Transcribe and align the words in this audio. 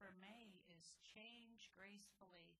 for 0.00 0.16
May 0.16 0.64
is 0.72 0.96
change 1.04 1.68
gracefully. 1.76 2.56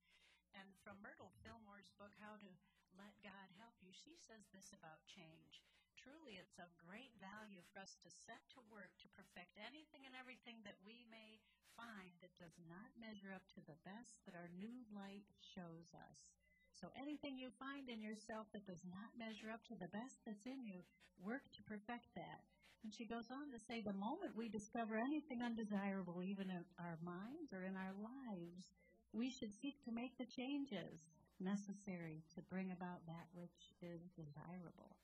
And 0.53 0.69
from 0.85 1.01
Myrtle 1.01 1.33
Fillmore's 1.41 1.89
book, 1.97 2.13
How 2.21 2.37
to 2.37 2.53
Let 2.93 3.17
God 3.25 3.49
Help 3.57 3.73
You, 3.81 3.97
she 3.97 4.13
says 4.21 4.45
this 4.53 4.77
about 4.77 5.01
change. 5.09 5.65
Truly, 5.97 6.37
it's 6.37 6.61
of 6.61 6.69
great 6.77 7.17
value 7.17 7.65
for 7.73 7.81
us 7.81 7.97
to 8.05 8.13
set 8.13 8.45
to 8.53 8.61
work 8.69 8.93
to 9.01 9.17
perfect 9.17 9.57
anything 9.57 10.05
and 10.05 10.13
everything 10.13 10.61
that 10.69 10.77
we 10.85 11.09
may 11.09 11.41
find 11.73 12.13
that 12.21 12.37
does 12.37 12.61
not 12.69 12.93
measure 13.01 13.33
up 13.33 13.48
to 13.57 13.65
the 13.65 13.81
best 13.89 14.20
that 14.29 14.37
our 14.37 14.53
new 14.61 14.84
light 14.93 15.25
shows 15.41 15.97
us. 15.97 16.37
So 16.77 16.93
anything 16.93 17.41
you 17.41 17.48
find 17.57 17.89
in 17.89 18.05
yourself 18.05 18.53
that 18.53 18.69
does 18.69 18.84
not 18.84 19.17
measure 19.17 19.48
up 19.48 19.65
to 19.73 19.77
the 19.81 19.93
best 19.93 20.20
that's 20.29 20.45
in 20.45 20.61
you, 20.61 20.84
work 21.25 21.48
to 21.57 21.65
perfect 21.65 22.12
that. 22.20 22.45
And 22.83 22.93
she 22.97 23.05
goes 23.05 23.29
on 23.29 23.52
to 23.52 23.61
say 23.69 23.84
the 23.84 23.93
moment 23.93 24.37
we 24.37 24.48
discover 24.48 24.97
anything 24.97 25.45
undesirable, 25.45 26.25
even 26.25 26.48
in 26.48 26.65
our 26.80 26.97
minds 27.05 27.53
or 27.53 27.69
in 27.69 27.77
our 27.77 27.93
lives, 28.01 28.65
we 29.12 29.29
should 29.29 29.53
seek 29.61 29.77
to 29.84 29.93
make 29.93 30.16
the 30.16 30.29
changes 30.33 31.05
necessary 31.41 32.25
to 32.37 32.41
bring 32.48 32.73
about 32.73 33.05
that 33.05 33.29
which 33.37 33.61
is 33.84 34.01
desirable. 34.16 34.97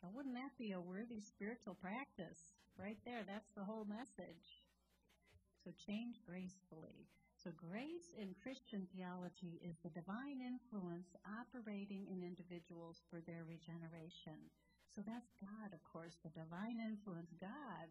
Now, 0.00 0.08
wouldn't 0.14 0.36
that 0.36 0.56
be 0.56 0.72
a 0.72 0.80
worthy 0.80 1.20
spiritual 1.20 1.74
practice? 1.82 2.54
Right 2.78 2.98
there, 3.04 3.26
that's 3.26 3.50
the 3.56 3.66
whole 3.66 3.84
message. 3.84 4.62
So 5.64 5.74
change 5.84 6.22
gracefully. 6.24 7.10
So, 7.42 7.54
grace 7.54 8.10
in 8.18 8.34
Christian 8.42 8.86
theology 8.90 9.62
is 9.62 9.78
the 9.82 9.94
divine 9.94 10.42
influence 10.42 11.06
operating 11.22 12.06
in 12.10 12.26
individuals 12.26 12.98
for 13.10 13.22
their 13.26 13.46
regeneration. 13.46 14.38
So, 14.98 15.06
that's 15.06 15.30
God, 15.38 15.70
of 15.70 15.78
course, 15.86 16.18
the 16.26 16.34
divine 16.34 16.82
influence, 16.82 17.30
God 17.38 17.86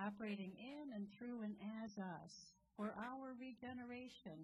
operating 0.00 0.56
in 0.56 0.96
and 0.96 1.04
through 1.12 1.44
and 1.44 1.52
as 1.84 1.92
us 2.00 2.32
for 2.80 2.96
our 2.96 3.36
regeneration. 3.36 4.40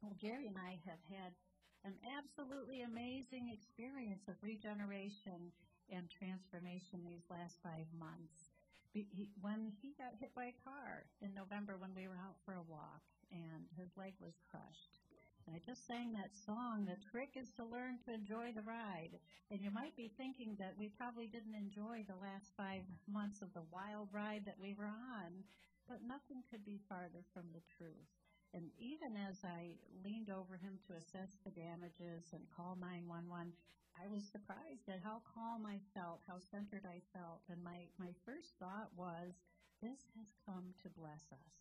Well, 0.00 0.16
Jerry 0.16 0.48
and 0.48 0.56
I 0.56 0.80
have 0.88 1.04
had 1.12 1.36
an 1.84 1.92
absolutely 2.08 2.88
amazing 2.88 3.52
experience 3.52 4.24
of 4.32 4.40
regeneration 4.40 5.52
and 5.92 6.08
transformation 6.08 7.04
these 7.04 7.28
last 7.28 7.60
five 7.60 7.84
months. 8.00 8.56
He, 8.96 9.04
when 9.44 9.76
he 9.84 9.92
got 10.00 10.16
hit 10.16 10.32
by 10.32 10.56
a 10.56 10.60
car 10.64 11.04
in 11.20 11.36
November 11.36 11.76
when 11.76 11.92
we 11.92 12.08
were 12.08 12.16
out 12.16 12.40
for 12.48 12.56
a 12.56 12.64
walk, 12.64 13.04
and 13.28 13.68
his 13.76 13.92
leg 14.00 14.16
was 14.24 14.40
crushed. 14.48 15.03
I 15.52 15.60
just 15.60 15.86
sang 15.86 16.12
that 16.14 16.32
song. 16.34 16.86
The 16.88 16.96
trick 17.10 17.36
is 17.36 17.52
to 17.60 17.64
learn 17.64 17.98
to 18.04 18.14
enjoy 18.14 18.52
the 18.56 18.64
ride. 18.64 19.20
And 19.50 19.60
you 19.60 19.70
might 19.70 19.96
be 19.96 20.08
thinking 20.16 20.56
that 20.58 20.74
we 20.78 20.88
probably 20.88 21.26
didn't 21.26 21.54
enjoy 21.54 22.04
the 22.08 22.16
last 22.16 22.56
five 22.56 22.82
months 23.06 23.42
of 23.42 23.52
the 23.52 23.68
wild 23.68 24.08
ride 24.12 24.42
that 24.46 24.58
we 24.58 24.74
were 24.74 24.88
on, 24.88 25.44
but 25.88 26.00
nothing 26.06 26.42
could 26.50 26.64
be 26.64 26.80
farther 26.88 27.22
from 27.32 27.44
the 27.52 27.62
truth. 27.76 28.08
And 28.54 28.70
even 28.78 29.18
as 29.18 29.44
I 29.44 29.76
leaned 30.06 30.30
over 30.30 30.56
him 30.56 30.78
to 30.86 30.96
assess 30.96 31.36
the 31.44 31.50
damages 31.52 32.32
and 32.32 32.48
call 32.54 32.78
911, 32.80 33.52
I 34.00 34.08
was 34.08 34.24
surprised 34.24 34.88
at 34.88 35.04
how 35.04 35.22
calm 35.34 35.66
I 35.66 35.78
felt, 35.92 36.22
how 36.26 36.38
centered 36.38 36.86
I 36.86 37.02
felt. 37.12 37.42
And 37.50 37.62
my, 37.62 37.90
my 37.98 38.14
first 38.24 38.56
thought 38.58 38.90
was, 38.96 39.38
this 39.82 40.08
has 40.16 40.30
come 40.46 40.72
to 40.82 40.88
bless 40.96 41.28
us. 41.30 41.54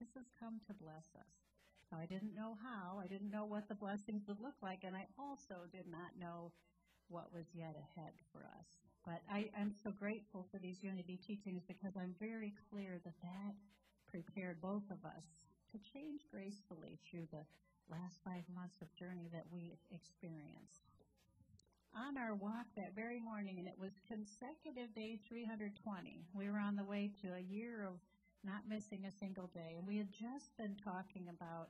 This 0.00 0.14
has 0.16 0.30
come 0.40 0.58
to 0.66 0.74
bless 0.74 1.12
us. 1.14 1.43
I 2.00 2.06
didn't 2.06 2.34
know 2.34 2.56
how, 2.62 2.98
I 2.98 3.06
didn't 3.06 3.30
know 3.30 3.44
what 3.44 3.68
the 3.68 3.74
blessings 3.74 4.22
would 4.26 4.40
look 4.40 4.56
like, 4.62 4.84
and 4.84 4.96
I 4.96 5.06
also 5.18 5.66
did 5.72 5.86
not 5.86 6.18
know 6.18 6.52
what 7.08 7.32
was 7.32 7.46
yet 7.54 7.76
ahead 7.76 8.12
for 8.32 8.40
us. 8.58 8.68
But 9.04 9.20
I, 9.30 9.50
am 9.58 9.72
so 9.72 9.90
grateful 9.90 10.46
for 10.50 10.58
these 10.58 10.82
unity 10.82 11.18
teachings 11.20 11.62
because 11.68 11.92
I'm 11.96 12.14
very 12.18 12.54
clear 12.70 13.00
that 13.04 13.20
that 13.20 13.54
prepared 14.08 14.60
both 14.62 14.88
of 14.90 15.04
us 15.04 15.26
to 15.72 15.78
change 15.92 16.22
gracefully 16.30 16.98
through 17.04 17.28
the 17.30 17.44
last 17.90 18.20
five 18.24 18.44
months 18.54 18.80
of 18.80 18.88
journey 18.96 19.28
that 19.32 19.44
we 19.52 19.76
experienced. 19.92 20.88
On 21.94 22.16
our 22.16 22.34
walk 22.34 22.66
that 22.76 22.96
very 22.96 23.20
morning, 23.20 23.58
and 23.58 23.68
it 23.68 23.78
was 23.78 23.92
consecutive 24.08 24.94
day 24.94 25.20
320, 25.28 26.26
we 26.34 26.50
were 26.50 26.58
on 26.58 26.74
the 26.74 26.84
way 26.84 27.10
to 27.22 27.28
a 27.34 27.40
year 27.40 27.84
of 27.86 28.00
not 28.42 28.68
missing 28.68 29.04
a 29.06 29.12
single 29.12 29.48
day. 29.54 29.76
And 29.78 29.86
we 29.86 29.96
had 29.96 30.10
just 30.10 30.56
been 30.56 30.76
talking 30.82 31.28
about 31.28 31.68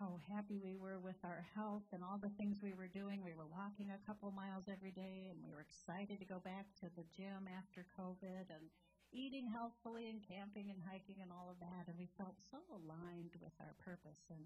how 0.00 0.16
happy 0.32 0.56
we 0.56 0.80
were 0.80 0.96
with 0.96 1.20
our 1.28 1.44
health 1.52 1.84
and 1.92 2.00
all 2.00 2.16
the 2.16 2.32
things 2.40 2.64
we 2.64 2.72
were 2.72 2.88
doing. 2.88 3.20
We 3.20 3.36
were 3.36 3.52
walking 3.52 3.92
a 3.92 4.00
couple 4.08 4.32
miles 4.32 4.64
every 4.64 4.96
day, 4.96 5.28
and 5.28 5.36
we 5.44 5.52
were 5.52 5.60
excited 5.60 6.16
to 6.16 6.24
go 6.24 6.40
back 6.40 6.64
to 6.80 6.88
the 6.96 7.04
gym 7.12 7.44
after 7.52 7.84
COVID 8.00 8.48
and 8.48 8.72
eating 9.12 9.44
healthfully 9.44 10.08
and 10.08 10.24
camping 10.24 10.72
and 10.72 10.80
hiking 10.88 11.20
and 11.20 11.28
all 11.28 11.52
of 11.52 11.60
that. 11.60 11.84
And 11.84 12.00
we 12.00 12.08
felt 12.16 12.40
so 12.40 12.64
aligned 12.72 13.36
with 13.44 13.52
our 13.60 13.76
purpose 13.76 14.24
and 14.32 14.40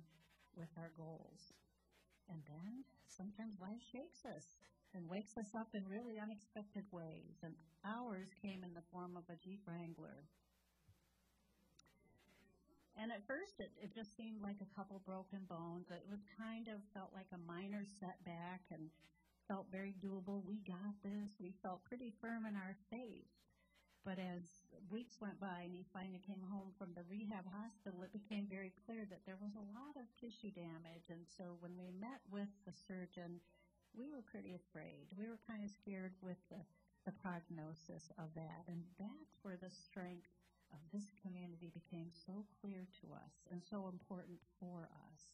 with 0.58 0.74
our 0.74 0.90
goals. 0.98 1.54
And 2.26 2.42
then 2.50 2.82
sometimes 3.06 3.62
life 3.62 3.78
shakes 3.94 4.26
us 4.26 4.58
and 4.90 5.06
wakes 5.06 5.38
us 5.38 5.54
up 5.54 5.70
in 5.78 5.86
really 5.86 6.18
unexpected 6.18 6.82
ways. 6.90 7.46
And 7.46 7.54
ours 7.86 8.34
came 8.42 8.66
in 8.66 8.74
the 8.74 8.88
form 8.90 9.14
of 9.14 9.30
a 9.30 9.38
Jeep 9.38 9.62
Wrangler 9.70 10.26
and 12.96 13.10
at 13.10 13.26
first, 13.26 13.58
it, 13.58 13.70
it 13.82 13.94
just 13.94 14.16
seemed 14.16 14.42
like 14.42 14.62
a 14.62 14.74
couple 14.74 15.02
broken 15.02 15.42
bones. 15.50 15.90
It 15.90 16.06
was 16.06 16.22
kind 16.38 16.68
of 16.68 16.78
felt 16.94 17.10
like 17.10 17.30
a 17.34 17.46
minor 17.46 17.82
setback 17.98 18.62
and 18.70 18.90
felt 19.48 19.66
very 19.70 19.94
doable. 19.98 20.46
We 20.46 20.62
got 20.62 20.94
this. 21.02 21.34
We 21.40 21.52
felt 21.62 21.84
pretty 21.84 22.14
firm 22.20 22.46
in 22.46 22.54
our 22.54 22.76
faith. 22.90 23.28
But 24.04 24.20
as 24.20 24.44
weeks 24.92 25.16
went 25.16 25.40
by 25.40 25.64
and 25.64 25.72
he 25.72 25.88
finally 25.96 26.20
came 26.20 26.44
home 26.52 26.76
from 26.76 26.92
the 26.92 27.08
rehab 27.08 27.48
hospital, 27.48 28.04
it 28.04 28.12
became 28.12 28.44
very 28.46 28.70
clear 28.84 29.08
that 29.08 29.24
there 29.24 29.40
was 29.40 29.56
a 29.56 29.68
lot 29.72 29.96
of 29.96 30.04
tissue 30.20 30.52
damage. 30.52 31.08
And 31.08 31.24
so 31.24 31.56
when 31.64 31.72
we 31.80 31.88
met 31.96 32.20
with 32.28 32.52
the 32.68 32.76
surgeon, 32.84 33.40
we 33.96 34.12
were 34.12 34.20
pretty 34.28 34.52
afraid. 34.52 35.08
We 35.16 35.24
were 35.24 35.40
kind 35.48 35.64
of 35.64 35.72
scared 35.72 36.12
with 36.20 36.36
the, 36.52 36.60
the 37.08 37.16
prognosis 37.24 38.12
of 38.20 38.28
that. 38.36 38.68
And 38.68 38.84
that's 39.00 39.40
where 39.40 39.56
the 39.56 39.72
strength 39.72 40.28
of 40.74 40.82
this 40.90 41.14
community 41.22 41.70
became 41.70 42.10
so 42.10 42.42
clear 42.58 42.90
to 43.00 43.14
us 43.14 43.46
and 43.54 43.62
so 43.62 43.86
important 43.86 44.42
for 44.58 44.90
us. 45.06 45.30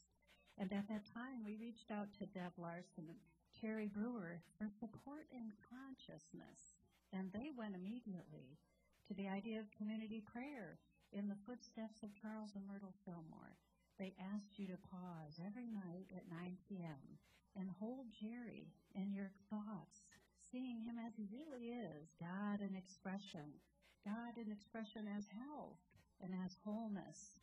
And 0.60 0.68
at 0.72 0.88
that 0.92 1.08
time, 1.08 1.40
we 1.40 1.56
reached 1.56 1.88
out 1.88 2.12
to 2.20 2.28
Deb 2.28 2.52
Larson 2.60 3.08
and 3.08 3.20
Terry 3.56 3.88
Brewer 3.88 4.44
for 4.60 4.68
support 4.68 5.24
and 5.32 5.56
consciousness. 5.64 6.76
And 7.16 7.32
they 7.32 7.48
went 7.56 7.74
immediately 7.74 8.60
to 9.08 9.14
the 9.16 9.28
idea 9.28 9.58
of 9.58 9.72
community 9.72 10.20
prayer 10.20 10.76
in 11.16 11.26
the 11.26 11.40
footsteps 11.48 12.04
of 12.04 12.14
Charles 12.14 12.52
and 12.54 12.68
Myrtle 12.68 12.94
Fillmore. 13.08 13.56
They 13.98 14.14
asked 14.36 14.60
you 14.60 14.68
to 14.68 14.86
pause 14.92 15.40
every 15.40 15.66
night 15.66 16.12
at 16.12 16.30
9 16.30 16.56
p.m. 16.68 17.18
and 17.56 17.68
hold 17.80 18.06
Jerry 18.12 18.68
in 18.94 19.12
your 19.12 19.32
thoughts, 19.48 20.04
seeing 20.52 20.80
him 20.84 20.96
as 21.00 21.12
he 21.16 21.26
really 21.32 21.72
is 21.72 22.12
God 22.20 22.60
in 22.60 22.76
expression, 22.76 23.60
God 24.04 24.32
in 24.40 24.52
expression 24.52 25.04
as 25.16 25.28
health 25.28 25.80
and 26.24 26.32
as 26.44 26.56
wholeness, 26.64 27.40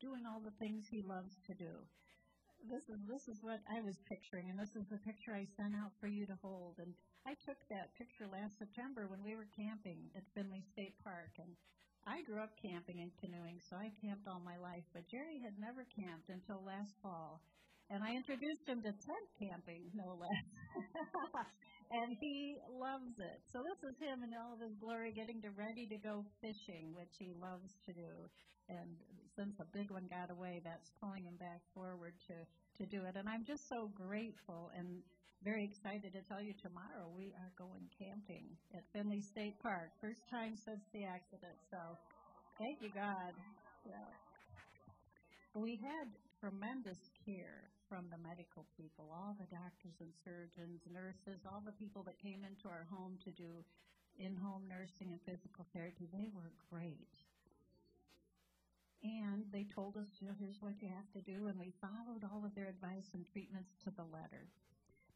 doing 0.00 0.24
all 0.28 0.40
the 0.40 0.56
things 0.60 0.88
He 0.88 1.02
loves 1.02 1.36
to 1.46 1.54
do. 1.54 1.72
This 2.68 2.84
is 2.92 3.00
this 3.08 3.24
is 3.28 3.40
what 3.40 3.64
I 3.72 3.80
was 3.80 3.96
picturing, 4.04 4.52
and 4.52 4.58
this 4.60 4.76
is 4.76 4.84
the 4.92 5.00
picture 5.00 5.32
I 5.32 5.48
sent 5.56 5.72
out 5.72 5.96
for 5.96 6.08
you 6.08 6.28
to 6.28 6.36
hold. 6.44 6.76
And 6.76 6.92
I 7.24 7.32
took 7.40 7.56
that 7.72 7.96
picture 7.96 8.28
last 8.28 8.60
September 8.60 9.08
when 9.08 9.24
we 9.24 9.32
were 9.32 9.48
camping 9.56 10.12
at 10.12 10.28
Findley 10.36 10.60
State 10.60 10.96
Park, 11.00 11.32
and 11.40 11.56
I 12.04 12.20
grew 12.28 12.40
up 12.40 12.52
camping 12.60 13.00
and 13.00 13.12
canoeing, 13.16 13.60
so 13.64 13.76
I 13.76 13.92
camped 14.04 14.28
all 14.28 14.44
my 14.44 14.60
life. 14.60 14.84
But 14.92 15.08
Jerry 15.08 15.40
had 15.40 15.56
never 15.56 15.88
camped 15.96 16.28
until 16.28 16.60
last 16.60 16.92
fall, 17.00 17.40
and 17.88 18.04
I 18.04 18.12
introduced 18.12 18.68
him 18.68 18.84
to 18.84 18.92
tent 18.92 19.28
camping, 19.40 19.88
no 19.96 20.20
less. 20.20 20.44
and 21.90 22.16
he 22.20 22.56
loves 22.70 23.18
it. 23.18 23.42
So 23.52 23.62
this 23.66 23.82
is 23.82 23.98
him 23.98 24.22
in 24.22 24.30
all 24.38 24.54
of 24.54 24.60
his 24.62 24.74
glory, 24.78 25.12
getting 25.12 25.42
to 25.42 25.50
ready 25.58 25.86
to 25.90 25.98
go 25.98 26.24
fishing, 26.40 26.94
which 26.94 27.14
he 27.18 27.34
loves 27.34 27.74
to 27.86 27.92
do. 27.92 28.12
And 28.70 28.94
since 29.34 29.58
the 29.58 29.66
big 29.74 29.90
one 29.90 30.06
got 30.06 30.30
away, 30.30 30.62
that's 30.62 30.90
pulling 31.02 31.24
him 31.26 31.36
back 31.38 31.60
forward 31.74 32.14
to 32.28 32.36
to 32.78 32.86
do 32.86 33.02
it. 33.04 33.16
And 33.16 33.28
I'm 33.28 33.44
just 33.44 33.68
so 33.68 33.90
grateful 33.92 34.70
and 34.76 35.02
very 35.42 35.64
excited 35.64 36.12
to 36.12 36.22
tell 36.28 36.40
you 36.40 36.54
tomorrow 36.62 37.08
we 37.16 37.32
are 37.36 37.52
going 37.56 37.88
camping 37.98 38.44
at 38.74 38.84
Findley 38.92 39.20
State 39.20 39.58
Park, 39.60 39.90
first 40.00 40.20
time 40.30 40.54
since 40.56 40.84
the 40.92 41.04
accident. 41.04 41.56
So 41.70 41.80
thank 42.58 42.80
you, 42.80 42.90
God. 42.94 43.32
Yeah. 43.84 44.08
We 45.54 45.80
had 45.82 46.08
tremendous 46.40 47.12
care 47.24 47.68
from 47.84 48.08
the 48.08 48.16
medical 48.16 48.64
people, 48.72 49.12
all 49.12 49.36
the 49.36 49.50
doctors 49.52 50.00
and 50.00 50.10
surgeons, 50.24 50.80
nurses, 50.88 51.44
all 51.44 51.60
the 51.60 51.76
people 51.76 52.02
that 52.02 52.16
came 52.16 52.48
into 52.48 52.64
our 52.64 52.88
home 52.88 53.20
to 53.20 53.30
do 53.30 53.60
in 54.16 54.34
home 54.36 54.64
nursing 54.64 55.12
and 55.12 55.20
physical 55.28 55.68
therapy. 55.76 56.08
They 56.08 56.32
were 56.32 56.56
great. 56.72 57.12
And 59.02 59.44
they 59.52 59.64
told 59.64 59.96
us, 59.96 60.08
you 60.20 60.28
know, 60.28 60.36
here's 60.38 60.60
what 60.60 60.80
you 60.80 60.88
have 60.88 61.08
to 61.16 61.24
do, 61.24 61.48
and 61.48 61.58
we 61.58 61.72
followed 61.80 62.24
all 62.24 62.44
of 62.44 62.54
their 62.54 62.68
advice 62.68 63.12
and 63.12 63.24
treatments 63.32 63.72
to 63.84 63.90
the 63.96 64.04
letter. 64.04 64.48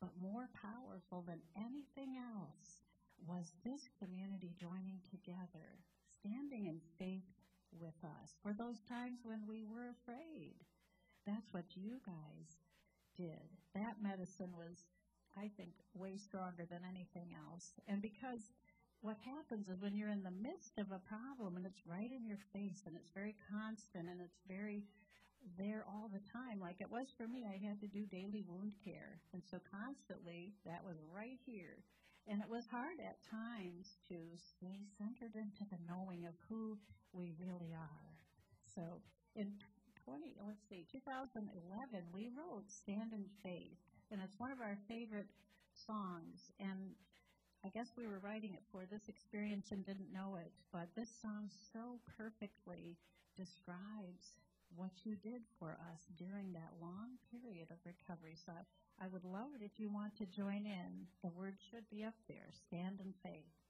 But 0.00 0.16
more 0.20 0.48
powerful 0.56 1.24
than 1.24 1.40
anything 1.56 2.16
else 2.16 2.84
was 3.28 3.52
this 3.64 3.88
community 4.00 4.52
joining 4.60 5.00
together, 5.08 5.80
standing 6.20 6.66
in 6.66 6.80
faith 6.98 7.28
with 7.80 7.96
us 8.04 8.36
for 8.42 8.52
those 8.52 8.80
times 8.88 9.20
when 9.24 9.44
we 9.46 9.64
were 9.64 9.92
afraid. 9.92 10.56
That's 11.26 11.52
what 11.52 11.64
you 11.74 12.00
guys 12.04 12.48
did. 13.16 13.48
That 13.74 14.02
medicine 14.02 14.52
was, 14.56 14.84
I 15.36 15.50
think, 15.56 15.72
way 15.94 16.16
stronger 16.16 16.66
than 16.68 16.84
anything 16.84 17.34
else. 17.48 17.72
And 17.88 18.02
because 18.02 18.52
what 19.00 19.16
happens 19.24 19.68
is 19.68 19.80
when 19.80 19.96
you're 19.96 20.12
in 20.12 20.22
the 20.22 20.30
midst 20.30 20.78
of 20.78 20.92
a 20.92 21.00
problem 21.04 21.56
and 21.56 21.66
it's 21.66 21.86
right 21.86 22.10
in 22.10 22.24
your 22.24 22.40
face 22.52 22.82
and 22.86 22.96
it's 22.96 23.12
very 23.14 23.36
constant 23.52 24.08
and 24.08 24.20
it's 24.20 24.40
very 24.48 24.84
there 25.58 25.84
all 25.84 26.08
the 26.08 26.24
time, 26.32 26.60
like 26.60 26.80
it 26.80 26.90
was 26.90 27.12
for 27.16 27.28
me, 27.28 27.44
I 27.44 27.60
had 27.60 27.80
to 27.80 27.86
do 27.86 28.08
daily 28.08 28.44
wound 28.48 28.72
care. 28.82 29.20
And 29.32 29.42
so 29.44 29.60
constantly 29.68 30.54
that 30.64 30.84
was 30.84 30.96
right 31.12 31.38
here. 31.44 31.84
And 32.26 32.40
it 32.40 32.48
was 32.48 32.64
hard 32.70 32.96
at 33.04 33.20
times 33.28 34.00
to 34.08 34.16
stay 34.40 34.88
centered 34.96 35.36
into 35.36 35.68
the 35.68 35.84
knowing 35.84 36.24
of 36.24 36.32
who 36.48 36.78
we 37.12 37.36
really 37.36 37.76
are. 37.76 38.12
So 38.74 39.04
in 39.36 39.52
20, 39.60 39.63
let's 40.42 40.64
see, 40.68 40.86
2011, 40.90 41.46
we 42.12 42.30
wrote 42.34 42.66
Stand 42.70 43.12
in 43.12 43.24
Faith. 43.42 43.78
And 44.10 44.20
it's 44.22 44.38
one 44.38 44.52
of 44.52 44.60
our 44.60 44.76
favorite 44.88 45.30
songs. 45.86 46.52
And 46.60 46.94
I 47.64 47.68
guess 47.70 47.92
we 47.96 48.06
were 48.06 48.20
writing 48.20 48.54
it 48.54 48.62
for 48.70 48.84
this 48.90 49.08
experience 49.08 49.72
and 49.72 49.86
didn't 49.86 50.12
know 50.12 50.36
it. 50.36 50.52
But 50.72 50.88
this 50.96 51.08
song 51.22 51.48
so 51.72 51.98
perfectly 52.16 52.96
describes 53.36 54.38
what 54.76 54.92
you 55.04 55.16
did 55.16 55.42
for 55.58 55.78
us 55.92 56.02
during 56.18 56.52
that 56.52 56.74
long 56.80 57.16
period 57.30 57.70
of 57.70 57.78
recovery. 57.86 58.36
So 58.36 58.52
I 59.00 59.06
would 59.08 59.24
love 59.24 59.54
it 59.54 59.64
if 59.64 59.78
you 59.78 59.88
want 59.88 60.16
to 60.18 60.26
join 60.26 60.66
in. 60.66 61.06
The 61.22 61.30
word 61.30 61.56
should 61.70 61.88
be 61.90 62.04
up 62.04 62.14
there. 62.28 62.50
Stand 62.68 63.00
in 63.00 63.14
faith. 63.22 63.63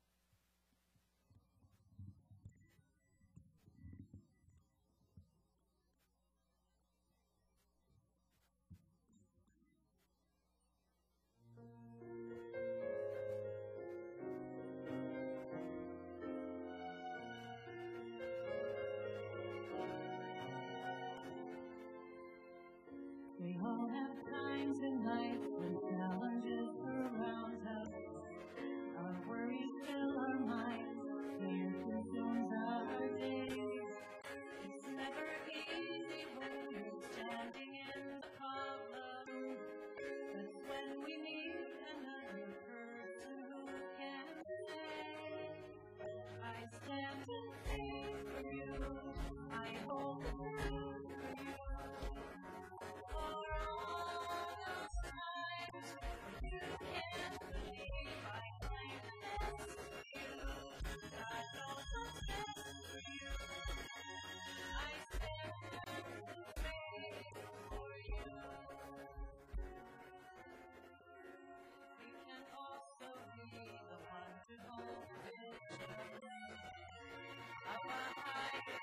Thank 78.67 78.79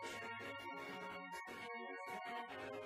you. 2.73 2.80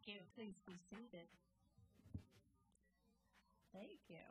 Thank 0.00 0.06
you. 0.06 0.20
Please 0.36 0.60
be 0.66 0.76
seated. 0.88 1.28
Thank 3.72 4.00
you. 4.08 4.24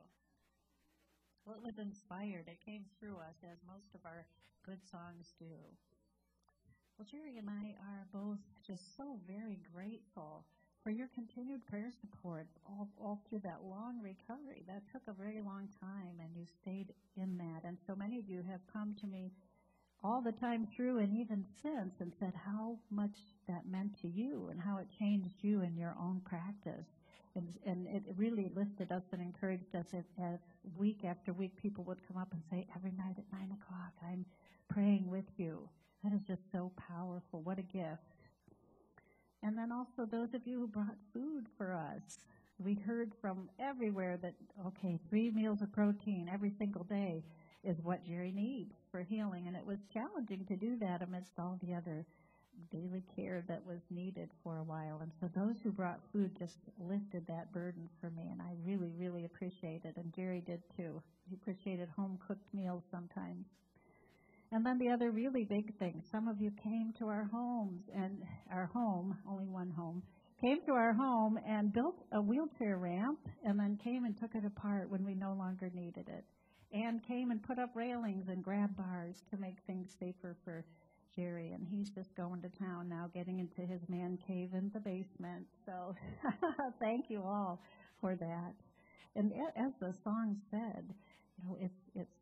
Well, 1.46 1.58
it 1.58 1.64
was 1.64 1.78
inspired. 1.78 2.48
It 2.48 2.60
came 2.66 2.86
through 2.98 3.18
us, 3.18 3.38
as 3.44 3.58
most 3.68 3.94
of 3.94 4.02
our 4.06 4.26
good 4.66 4.80
songs 4.90 5.34
do. 5.38 5.46
Well, 7.00 7.08
Jerry 7.10 7.38
and 7.38 7.48
I 7.50 7.80
are 7.80 8.06
both 8.12 8.44
just 8.68 8.98
so 8.98 9.22
very 9.26 9.58
grateful 9.74 10.44
for 10.84 10.90
your 10.90 11.08
continued 11.16 11.66
prayer 11.66 11.94
support 12.02 12.46
all, 12.68 12.90
all 13.00 13.22
through 13.30 13.40
that 13.46 13.62
long 13.64 14.02
recovery. 14.04 14.66
That 14.68 14.84
took 14.92 15.04
a 15.08 15.14
very 15.14 15.40
long 15.40 15.70
time, 15.80 16.20
and 16.20 16.36
you 16.36 16.44
stayed 16.62 16.92
in 17.16 17.38
that. 17.38 17.64
And 17.64 17.78
so 17.88 17.96
many 17.96 18.20
of 18.20 18.28
you 18.28 18.44
have 18.52 18.60
come 18.74 18.98
to 19.00 19.08
me 19.08 19.32
all 20.04 20.22
the 20.22 20.34
time 20.34 20.68
through 20.76 20.98
and 20.98 21.16
even 21.16 21.46
since 21.64 21.94
and 22.02 22.12
said 22.20 22.34
how 22.36 22.78
much 22.92 23.16
that 23.48 23.66
meant 23.66 23.98
to 24.02 24.10
you 24.10 24.50
and 24.52 24.60
how 24.60 24.80
it 24.80 24.88
changed 25.00 25.40
you 25.40 25.62
in 25.62 25.78
your 25.78 25.96
own 25.98 26.20
practice. 26.26 26.88
And, 27.34 27.48
and 27.66 27.88
it 27.88 28.04
really 28.18 28.52
lifted 28.54 28.92
us 28.92 29.04
and 29.14 29.22
encouraged 29.22 29.74
us 29.74 29.86
as, 29.94 30.04
as 30.22 30.40
week 30.76 31.06
after 31.06 31.32
week 31.32 31.56
people 31.62 31.86
would 31.86 32.06
come 32.10 32.18
up 32.18 32.34
and 32.34 32.42
say, 32.52 32.68
every 32.76 32.92
night 32.92 33.16
at 33.18 33.40
9 33.40 33.56
o'clock, 33.56 33.94
I'm 34.06 34.26
praying 34.68 35.10
with 35.10 35.32
you. 35.38 35.70
That 36.04 36.14
is 36.14 36.22
just 36.28 36.42
so 36.52 36.72
powerful. 36.88 37.42
What 37.42 37.60
a 37.60 37.64
gift. 37.64 38.02
And 39.44 39.58
then 39.58 39.72
also 39.72 40.06
those 40.06 40.34
of 40.34 40.46
you 40.46 40.60
who 40.60 40.68
brought 40.68 40.96
food 41.14 41.46
for 41.58 41.74
us. 41.74 42.20
We 42.58 42.74
heard 42.74 43.14
from 43.22 43.50
everywhere 43.60 44.18
that, 44.22 44.34
okay, 44.68 45.00
three 45.10 45.32
meals 45.32 45.62
of 45.62 45.72
protein 45.72 46.30
every 46.32 46.52
single 46.58 46.84
day 46.84 47.24
is 47.64 47.78
what 47.84 48.06
Jerry 48.06 48.32
needs 48.32 48.74
for 48.92 49.02
healing. 49.02 49.48
And 49.48 49.56
it 49.56 49.66
was 49.66 49.80
challenging 49.94 50.46
to 50.46 50.56
do 50.56 50.78
that 50.80 51.02
amidst 51.02 51.40
all 51.40 51.58
the 51.64 51.74
other 51.74 52.06
daily 52.72 53.04
care 53.16 53.44
that 53.48 53.66
was 53.66 53.80
needed 53.90 54.30
for 54.44 54.58
a 54.58 54.64
while. 54.64 55.00
And 55.02 55.12
so 55.20 55.30
those 55.34 55.56
who 55.64 55.72
brought 55.72 56.02
food 56.12 56.36
just 56.38 56.58
lifted 56.80 57.26
that 57.28 57.54
burden 57.54 57.88
for 58.02 58.10
me, 58.10 58.28
and 58.32 58.42
I 58.42 58.52
really, 58.66 58.92
really 58.98 59.26
appreciate 59.26 59.86
it. 59.86 59.96
And 59.96 60.14
Jerry 60.14 60.42
did 60.46 60.62
too. 60.76 61.02
He 61.30 61.36
appreciated 61.36 61.88
home 61.96 62.20
cooked 62.28 62.54
meals 62.54 62.84
sometimes. 62.92 63.46
And 64.52 64.66
then 64.66 64.80
the 64.80 64.90
other 64.90 65.12
really 65.12 65.44
big 65.44 65.78
thing, 65.78 66.02
some 66.12 66.28
of 66.28 66.42
you 66.42 66.52
came 66.64 66.92
to 66.98 67.08
our 67.08 67.30
homes 67.32 67.84
and 67.94 68.24
our 68.52 68.66
home, 68.66 69.16
only 69.30 69.48
one 69.48 69.70
home, 69.70 70.02
came 70.42 70.62
to 70.66 70.72
our 70.72 70.94
home 70.94 71.38
and 71.48 71.72
built 71.72 72.04
a 72.14 72.22
wheelchair 72.22 72.78
ramp 72.78 73.20
and 73.44 73.60
then 73.60 73.78
came 73.84 74.06
and 74.06 74.18
took 74.18 74.34
it 74.34 74.46
apart 74.46 74.90
when 74.90 75.06
we 75.06 75.14
no 75.14 75.34
longer 75.34 75.70
needed 75.74 76.10
it. 76.10 76.24
And 76.72 77.04
came 77.04 77.32
and 77.32 77.42
put 77.42 77.60
up 77.60 77.76
railings 77.76 78.28
and 78.28 78.44
grab 78.44 78.76
bars 78.76 79.24
to 79.32 79.38
make 79.38 79.58
things 79.66 79.90
safer 80.00 80.36
for 80.44 80.66
Jerry, 81.16 81.52
and 81.54 81.68
he's 81.68 81.90
just 81.90 82.16
going 82.16 82.42
to 82.42 82.50
town 82.50 82.88
now, 82.88 83.10
getting 83.14 83.40
into 83.40 83.62
his 83.62 83.82
man 83.90 84.18
cave 84.26 84.50
in 84.54 84.70
the 84.74 84.80
basement. 84.80 85.48
So 85.66 85.96
thank 86.80 87.10
you 87.10 87.24
all 87.24 87.60
for 88.00 88.16
that. 88.16 88.54
And 89.16 89.34
as 89.56 89.74
the 89.80 89.94
song 90.04 90.38
said, 90.52 90.86
you 91.38 91.44
know, 91.44 91.58
it's 91.60 91.80
it's 91.96 92.19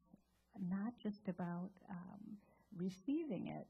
not 0.69 0.93
just 1.01 1.27
about 1.27 1.69
um, 1.89 2.37
receiving 2.77 3.47
it. 3.47 3.67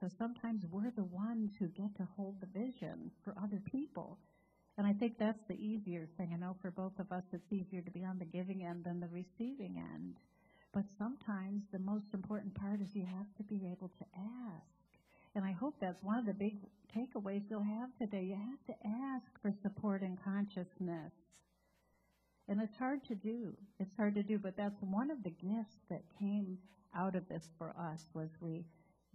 So 0.00 0.08
sometimes 0.18 0.64
we're 0.70 0.90
the 0.90 1.04
ones 1.04 1.52
who 1.58 1.68
get 1.68 1.94
to 1.96 2.08
hold 2.16 2.36
the 2.40 2.58
vision 2.58 3.10
for 3.22 3.34
other 3.42 3.60
people. 3.70 4.18
And 4.78 4.86
I 4.86 4.94
think 4.94 5.18
that's 5.18 5.42
the 5.46 5.60
easier 5.60 6.08
thing. 6.16 6.30
I 6.32 6.36
know 6.36 6.56
for 6.62 6.70
both 6.70 6.98
of 6.98 7.12
us, 7.12 7.24
it's 7.32 7.52
easier 7.52 7.82
to 7.82 7.90
be 7.90 8.04
on 8.04 8.18
the 8.18 8.24
giving 8.24 8.64
end 8.64 8.84
than 8.84 9.00
the 9.00 9.08
receiving 9.08 9.76
end. 9.76 10.16
But 10.72 10.84
sometimes 10.96 11.64
the 11.72 11.78
most 11.78 12.06
important 12.14 12.54
part 12.54 12.80
is 12.80 12.94
you 12.94 13.04
have 13.04 13.26
to 13.36 13.42
be 13.42 13.66
able 13.70 13.88
to 13.98 14.04
ask. 14.16 14.64
And 15.34 15.44
I 15.44 15.52
hope 15.52 15.74
that's 15.80 16.02
one 16.02 16.18
of 16.18 16.26
the 16.26 16.32
big 16.32 16.56
takeaways 16.96 17.42
you'll 17.50 17.62
have 17.62 17.90
today. 17.98 18.22
You 18.22 18.36
have 18.36 18.64
to 18.66 18.86
ask 18.86 19.26
for 19.42 19.52
support 19.62 20.02
and 20.02 20.18
consciousness. 20.24 21.12
And 22.50 22.60
it's 22.60 22.76
hard 22.76 23.04
to 23.04 23.14
do. 23.14 23.56
It's 23.78 23.94
hard 23.96 24.16
to 24.16 24.24
do, 24.24 24.36
but 24.36 24.56
that's 24.56 24.82
one 24.82 25.08
of 25.08 25.22
the 25.22 25.30
gifts 25.30 25.76
that 25.88 26.02
came 26.18 26.58
out 26.96 27.14
of 27.14 27.28
this 27.28 27.48
for 27.56 27.72
us 27.78 28.08
was 28.12 28.28
we 28.40 28.64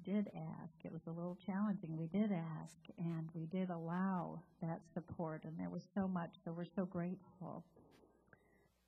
did 0.06 0.30
ask. 0.62 0.74
It 0.86 0.94
was 0.94 1.02
a 1.08 1.12
little 1.12 1.38
challenging. 1.46 1.98
We 1.98 2.08
did 2.08 2.32
ask 2.32 2.78
and 2.98 3.28
we 3.34 3.46
did 3.48 3.72
allow 3.72 4.40
that 4.62 4.80
support 4.94 5.44
and 5.44 5.60
there 5.60 5.70
was 5.70 5.84
so 5.94 6.08
much, 6.08 6.36
so 6.46 6.54
we're 6.54 6.64
so 6.64 6.86
grateful. 6.86 7.66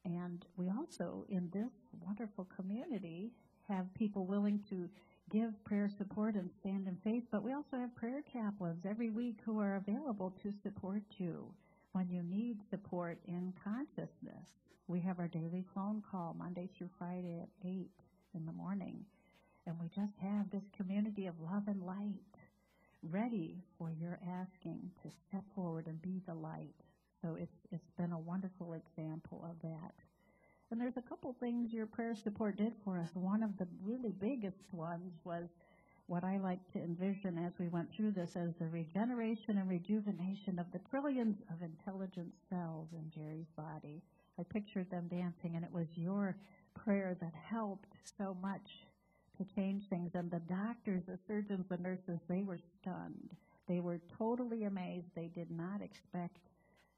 And 0.05 0.45
we 0.55 0.69
also, 0.69 1.25
in 1.27 1.49
this 1.53 1.73
wonderful 1.99 2.47
community, 2.55 3.33
have 3.67 3.93
people 3.95 4.25
willing 4.25 4.63
to 4.69 4.87
give 5.29 5.61
prayer 5.65 5.89
support 5.89 6.35
and 6.35 6.49
stand 6.61 6.87
in 6.87 6.95
faith, 7.03 7.23
but 7.33 7.43
we 7.43 7.51
also 7.51 7.75
have 7.75 7.93
prayer 7.95 8.23
chaplains 8.31 8.85
every 8.89 9.09
week 9.09 9.39
who 9.43 9.59
are 9.59 9.75
available 9.75 10.33
to 10.41 10.53
support 10.63 11.03
you 11.17 11.51
when 11.97 12.09
you 12.11 12.21
need 12.21 12.59
support 12.69 13.17
in 13.27 13.51
consciousness. 13.63 14.45
We 14.87 14.99
have 14.99 15.17
our 15.17 15.27
daily 15.27 15.65
phone 15.73 16.03
call 16.11 16.35
Monday 16.37 16.69
through 16.77 16.91
Friday 16.99 17.39
at 17.41 17.67
8 17.67 17.89
in 18.35 18.45
the 18.45 18.51
morning, 18.51 19.03
and 19.65 19.75
we 19.79 19.87
just 19.87 20.13
have 20.21 20.47
this 20.51 20.61
community 20.77 21.25
of 21.25 21.33
love 21.39 21.63
and 21.65 21.81
light 21.81 22.21
ready 23.01 23.63
for 23.79 23.89
your 23.89 24.19
asking 24.29 24.91
to 25.01 25.09
step 25.27 25.43
forward 25.55 25.87
and 25.87 25.99
be 26.03 26.21
the 26.27 26.35
light 26.35 26.75
so 27.23 27.35
it's, 27.35 27.57
it's 27.71 27.89
been 27.97 28.11
a 28.11 28.19
wonderful 28.19 28.73
example 28.73 29.43
of 29.49 29.59
that. 29.63 29.93
And 30.69 30.79
there's 30.79 30.97
a 30.97 31.01
couple 31.01 31.35
things 31.39 31.73
your 31.73 31.87
prayer 31.87 32.13
support 32.13 32.57
did 32.57 32.73
for 32.85 32.99
us. 32.99 33.09
One 33.15 33.41
of 33.41 33.57
the 33.57 33.67
really 33.81 34.11
biggest 34.11 34.71
ones 34.71 35.13
was 35.23 35.45
what 36.07 36.23
I 36.23 36.37
like 36.37 36.59
to 36.71 36.79
envision 36.79 37.37
as 37.37 37.53
we 37.59 37.67
went 37.67 37.93
through 37.93 38.11
this 38.11 38.35
as 38.35 38.55
the 38.59 38.67
regeneration 38.67 39.57
and 39.57 39.69
rejuvenation 39.69 40.57
of 40.57 40.65
the 40.71 40.79
trillions 40.89 41.37
of 41.51 41.61
intelligent 41.61 42.33
cells 42.49 42.87
in 42.93 43.11
Jerry's 43.13 43.51
body. 43.57 44.01
I 44.39 44.43
pictured 44.43 44.89
them 44.89 45.09
dancing, 45.09 45.55
and 45.55 45.65
it 45.65 45.71
was 45.71 45.87
your 45.95 46.37
prayer 46.73 47.17
that 47.19 47.33
helped 47.49 47.93
so 48.17 48.37
much 48.41 48.85
to 49.37 49.45
change 49.55 49.83
things. 49.89 50.11
And 50.13 50.31
the 50.31 50.39
doctors, 50.39 51.03
the 51.07 51.19
surgeons, 51.27 51.65
the 51.69 51.77
nurses, 51.77 52.19
they 52.29 52.43
were 52.43 52.59
stunned. 52.81 53.35
They 53.67 53.81
were 53.81 53.99
totally 54.17 54.63
amazed. 54.63 55.07
They 55.13 55.27
did 55.27 55.51
not 55.51 55.81
expect 55.81 56.39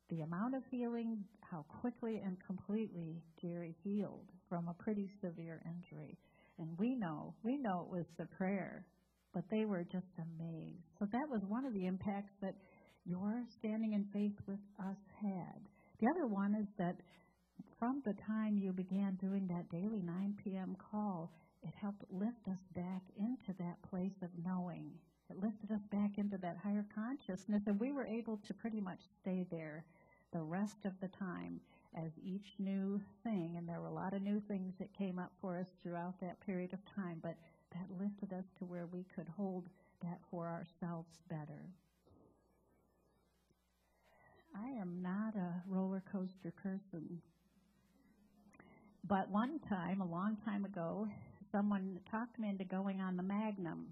the 0.09 0.21
amount 0.21 0.55
of 0.55 0.63
healing, 0.69 1.23
how 1.41 1.65
quickly 1.81 2.21
and 2.23 2.37
completely 2.45 3.23
Jerry 3.41 3.75
healed 3.83 4.25
from 4.47 4.67
a 4.67 4.73
pretty 4.73 5.09
severe 5.21 5.61
injury. 5.65 6.17
And 6.59 6.77
we 6.77 6.95
know, 6.95 7.33
we 7.43 7.57
know 7.57 7.87
it 7.87 7.95
was 7.95 8.05
the 8.17 8.25
prayer, 8.25 8.85
but 9.33 9.43
they 9.51 9.65
were 9.65 9.83
just 9.83 10.13
amazed. 10.17 10.83
So 10.97 11.05
that 11.11 11.29
was 11.29 11.41
one 11.47 11.65
of 11.65 11.73
the 11.73 11.85
impacts 11.85 12.33
that 12.41 12.55
your 13.05 13.43
standing 13.57 13.93
in 13.93 14.05
faith 14.13 14.35
with 14.47 14.59
us 14.79 14.97
had. 15.21 15.59
The 15.99 16.07
other 16.15 16.27
one 16.27 16.55
is 16.55 16.67
that 16.77 16.95
from 17.77 18.01
the 18.05 18.13
time 18.27 18.57
you 18.57 18.71
began 18.71 19.17
doing 19.21 19.47
that 19.47 19.69
daily 19.69 20.01
9 20.01 20.35
p.m. 20.43 20.75
call, 20.91 21.31
it 21.63 21.73
helped 21.81 22.03
lift 22.09 22.47
us 22.49 22.61
back 22.75 23.03
into 23.17 23.57
that 23.59 23.81
place 23.89 24.15
of 24.21 24.29
knowing. 24.43 24.91
It 25.29 25.37
lifted 25.37 25.71
us 25.71 25.85
back 25.91 26.17
into 26.17 26.37
that 26.37 26.57
higher 26.63 26.85
consciousness, 26.95 27.61
and 27.67 27.79
we 27.79 27.91
were 27.91 28.07
able 28.07 28.37
to 28.47 28.53
pretty 28.53 28.81
much 28.81 28.99
stay 29.21 29.45
there 29.51 29.85
the 30.33 30.41
rest 30.41 30.85
of 30.85 30.93
the 31.01 31.09
time 31.19 31.59
as 31.95 32.11
each 32.23 32.53
new 32.59 33.01
thing, 33.23 33.55
and 33.57 33.67
there 33.67 33.81
were 33.81 33.87
a 33.87 33.93
lot 33.93 34.13
of 34.13 34.21
new 34.21 34.41
things 34.47 34.73
that 34.79 34.93
came 34.97 35.19
up 35.19 35.31
for 35.41 35.57
us 35.57 35.67
throughout 35.81 36.13
that 36.21 36.39
period 36.45 36.73
of 36.73 36.79
time, 36.95 37.19
but 37.21 37.35
that 37.71 37.99
lifted 37.99 38.33
us 38.33 38.45
to 38.59 38.65
where 38.65 38.87
we 38.87 39.05
could 39.15 39.27
hold 39.35 39.65
that 40.01 40.19
for 40.31 40.47
ourselves 40.47 41.09
better. 41.29 41.69
I 44.55 44.69
am 44.81 45.01
not 45.01 45.35
a 45.35 45.61
roller 45.67 46.03
coaster 46.11 46.51
person. 46.63 47.21
But 49.07 49.29
one 49.29 49.59
time, 49.69 50.01
a 50.01 50.05
long 50.05 50.37
time 50.45 50.65
ago, 50.65 51.07
someone 51.51 51.99
talked 52.09 52.39
me 52.39 52.49
into 52.49 52.65
going 52.65 52.99
on 53.01 53.15
the 53.15 53.23
Magnum 53.23 53.87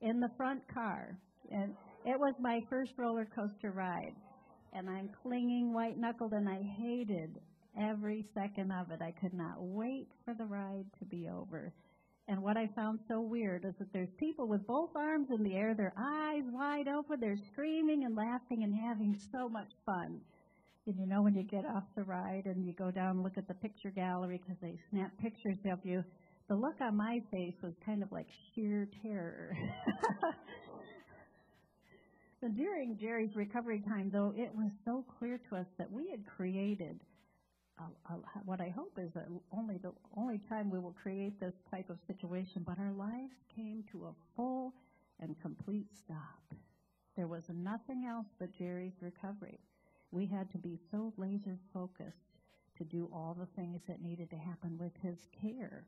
in 0.00 0.20
the 0.20 0.30
front 0.36 0.62
car. 0.72 1.16
And 1.50 1.74
it 2.04 2.18
was 2.18 2.34
my 2.40 2.60
first 2.68 2.92
roller 2.98 3.26
coaster 3.34 3.70
ride 3.70 4.14
and 4.72 4.88
I'm 4.88 5.10
clinging 5.22 5.72
white 5.72 5.98
knuckled, 5.98 6.32
and 6.32 6.48
I 6.48 6.62
hated 6.78 7.40
every 7.78 8.24
second 8.34 8.72
of 8.72 8.90
it. 8.90 9.00
I 9.00 9.12
could 9.12 9.34
not 9.34 9.56
wait 9.58 10.08
for 10.24 10.34
the 10.34 10.44
ride 10.44 10.86
to 10.98 11.04
be 11.04 11.28
over. 11.28 11.72
And 12.28 12.42
what 12.42 12.58
I 12.58 12.68
found 12.76 13.00
so 13.08 13.20
weird 13.20 13.64
is 13.64 13.74
that 13.78 13.90
there's 13.92 14.12
people 14.18 14.46
with 14.46 14.66
both 14.66 14.90
arms 14.94 15.28
in 15.30 15.42
the 15.42 15.54
air, 15.54 15.74
their 15.74 15.94
eyes 15.98 16.42
wide 16.52 16.86
open, 16.86 17.18
they're 17.20 17.38
screaming 17.52 18.04
and 18.04 18.14
laughing 18.14 18.64
and 18.64 18.74
having 18.74 19.18
so 19.32 19.48
much 19.48 19.70
fun. 19.86 20.20
And 20.86 20.98
you 20.98 21.06
know, 21.06 21.22
when 21.22 21.34
you 21.34 21.42
get 21.42 21.64
off 21.64 21.84
the 21.96 22.04
ride 22.04 22.44
and 22.44 22.66
you 22.66 22.74
go 22.74 22.90
down 22.90 23.16
and 23.16 23.22
look 23.22 23.38
at 23.38 23.48
the 23.48 23.54
picture 23.54 23.90
gallery 23.90 24.40
because 24.42 24.60
they 24.60 24.78
snap 24.90 25.10
pictures 25.18 25.58
of 25.72 25.78
you, 25.84 26.04
the 26.48 26.54
look 26.54 26.80
on 26.82 26.96
my 26.96 27.18
face 27.30 27.54
was 27.62 27.72
kind 27.84 28.02
of 28.02 28.12
like 28.12 28.26
sheer 28.54 28.88
terror. 29.02 29.56
So 32.40 32.46
during 32.46 32.96
Jerry's 32.96 33.34
recovery 33.34 33.82
time, 33.88 34.10
though, 34.12 34.32
it 34.36 34.54
was 34.54 34.70
so 34.84 35.04
clear 35.18 35.40
to 35.50 35.56
us 35.56 35.66
that 35.76 35.90
we 35.90 36.08
had 36.08 36.24
created 36.24 37.00
what 38.44 38.60
I 38.60 38.68
hope 38.68 38.98
is 38.98 39.12
that 39.12 39.26
only 39.52 39.78
the 39.78 39.92
only 40.16 40.38
time 40.48 40.70
we 40.70 40.78
will 40.78 40.96
create 41.02 41.38
this 41.38 41.54
type 41.70 41.90
of 41.90 41.98
situation, 42.06 42.64
but 42.66 42.78
our 42.78 42.92
lives 42.92 43.34
came 43.54 43.84
to 43.92 44.06
a 44.06 44.14
full 44.36 44.74
and 45.20 45.40
complete 45.40 45.86
stop. 45.92 46.54
There 47.16 47.26
was 47.26 47.44
nothing 47.48 48.06
else 48.06 48.28
but 48.38 48.56
Jerry's 48.56 49.00
recovery. 49.00 49.58
We 50.10 50.26
had 50.26 50.50
to 50.52 50.58
be 50.58 50.78
so 50.90 51.12
laser 51.16 51.58
focused 51.72 52.38
to 52.78 52.84
do 52.84 53.10
all 53.12 53.36
the 53.38 53.60
things 53.60 53.82
that 53.88 54.00
needed 54.00 54.30
to 54.30 54.36
happen 54.36 54.78
with 54.78 54.92
his 55.02 55.18
care. 55.42 55.84